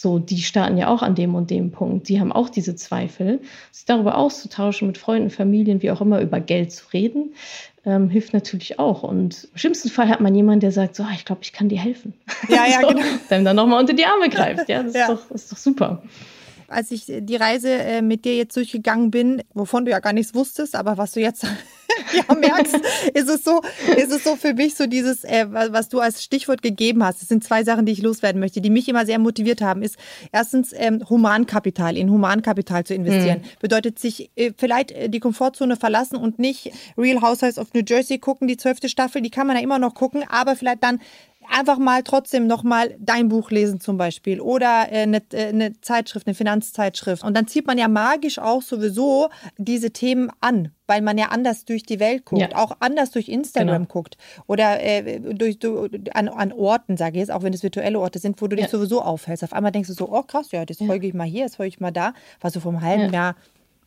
[0.00, 2.08] So, die starten ja auch an dem und dem Punkt.
[2.08, 3.40] Die haben auch diese Zweifel.
[3.72, 7.34] Sich darüber auszutauschen, mit Freunden, Familien, wie auch immer, über Geld zu reden,
[7.84, 9.02] ähm, hilft natürlich auch.
[9.02, 11.68] Und im schlimmsten Fall hat man jemanden, der sagt, so, ah, ich glaube, ich kann
[11.68, 12.14] dir helfen.
[12.48, 13.02] Ja, ja, so, genau.
[13.28, 14.68] Dem dann nochmal unter die Arme greift.
[14.68, 15.00] Ja, das, ja.
[15.00, 16.00] Ist, doch, ist doch super
[16.68, 20.34] als ich die Reise äh, mit dir jetzt durchgegangen bin, wovon du ja gar nichts
[20.34, 21.46] wusstest, aber was du jetzt
[22.12, 22.74] ja, merkst,
[23.14, 23.60] ist es so,
[23.96, 27.22] ist es so für mich so dieses, äh, was du als Stichwort gegeben hast.
[27.22, 29.82] Es sind zwei Sachen, die ich loswerden möchte, die mich immer sehr motiviert haben.
[29.82, 29.96] Ist
[30.32, 33.38] erstens ähm, Humankapital, in Humankapital zu investieren.
[33.38, 33.60] Mhm.
[33.60, 38.18] Bedeutet sich äh, vielleicht äh, die Komfortzone verlassen und nicht Real Housewives of New Jersey
[38.18, 41.00] gucken, die zwölfte Staffel, die kann man ja immer noch gucken, aber vielleicht dann
[41.50, 46.26] einfach mal trotzdem nochmal dein Buch lesen zum Beispiel oder äh, eine, äh, eine Zeitschrift,
[46.26, 47.24] eine Finanzzeitschrift.
[47.24, 51.64] Und dann zieht man ja magisch auch sowieso diese Themen an, weil man ja anders
[51.64, 52.56] durch die Welt guckt, ja.
[52.56, 53.92] auch anders durch Instagram genau.
[53.92, 57.98] guckt oder äh, durch, durch, an, an Orten, sage ich jetzt, auch wenn es virtuelle
[57.98, 58.62] Orte sind, wo du ja.
[58.62, 59.44] dich sowieso aufhältst.
[59.44, 60.86] Auf einmal denkst du so, oh krass, ja, das ja.
[60.86, 62.12] folge ich mal hier, das folge ich mal da.
[62.40, 63.36] Was du vom halben Jahr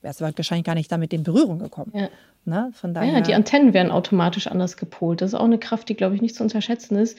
[0.02, 1.92] wärst du wahrscheinlich gar nicht damit in Berührung gekommen.
[1.96, 2.10] Ja.
[2.46, 2.72] Ne?
[2.74, 3.14] Von daher.
[3.14, 5.22] Ja, die Antennen werden automatisch anders gepolt.
[5.22, 7.18] Das ist auch eine Kraft, die, glaube ich, nicht zu unterschätzen ist.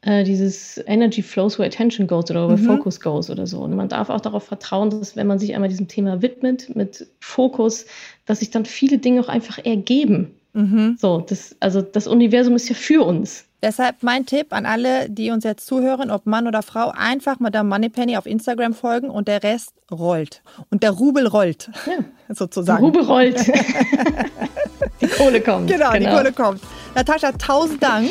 [0.00, 2.64] Äh, dieses Energy flows where attention goes oder where mhm.
[2.64, 3.60] focus goes oder so.
[3.60, 7.06] Und man darf auch darauf vertrauen, dass wenn man sich einmal diesem Thema widmet mit
[7.20, 7.86] Fokus,
[8.26, 10.34] dass sich dann viele Dinge auch einfach ergeben.
[10.54, 10.96] Mhm.
[10.98, 13.46] So, das, also das Universum ist ja für uns.
[13.62, 17.68] Deshalb mein Tipp an alle, die uns jetzt zuhören, ob Mann oder Frau, einfach Madame
[17.68, 20.42] Moneypenny auf Instagram folgen und der Rest rollt.
[20.70, 22.04] Und der Rubel rollt, ja.
[22.34, 22.82] sozusagen.
[22.82, 23.46] Der Rubel rollt.
[25.00, 25.70] die Kohle kommt.
[25.70, 26.60] Genau, genau, die Kohle kommt.
[26.96, 28.10] Natascha, tausend Dank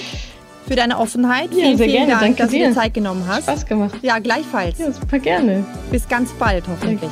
[0.68, 1.52] für deine Offenheit.
[1.52, 2.12] Ja, vielen, sehr vielen gerne.
[2.12, 2.68] Dank, Danke dass dir.
[2.68, 3.44] du dir Zeit genommen hast.
[3.44, 3.96] Spaß gemacht.
[4.02, 4.78] Ja, gleichfalls.
[4.80, 5.66] Ja, super gerne.
[5.92, 7.12] Bis ganz bald, hoffentlich.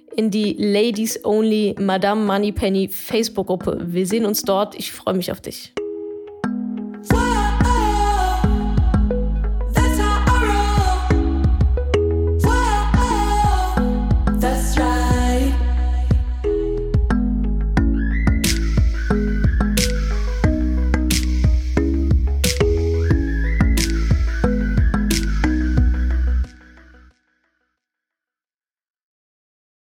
[0.15, 3.79] in die Ladies Only Madame Moneypenny Facebook-Gruppe.
[3.85, 4.75] Wir sehen uns dort.
[4.75, 5.73] Ich freue mich auf dich.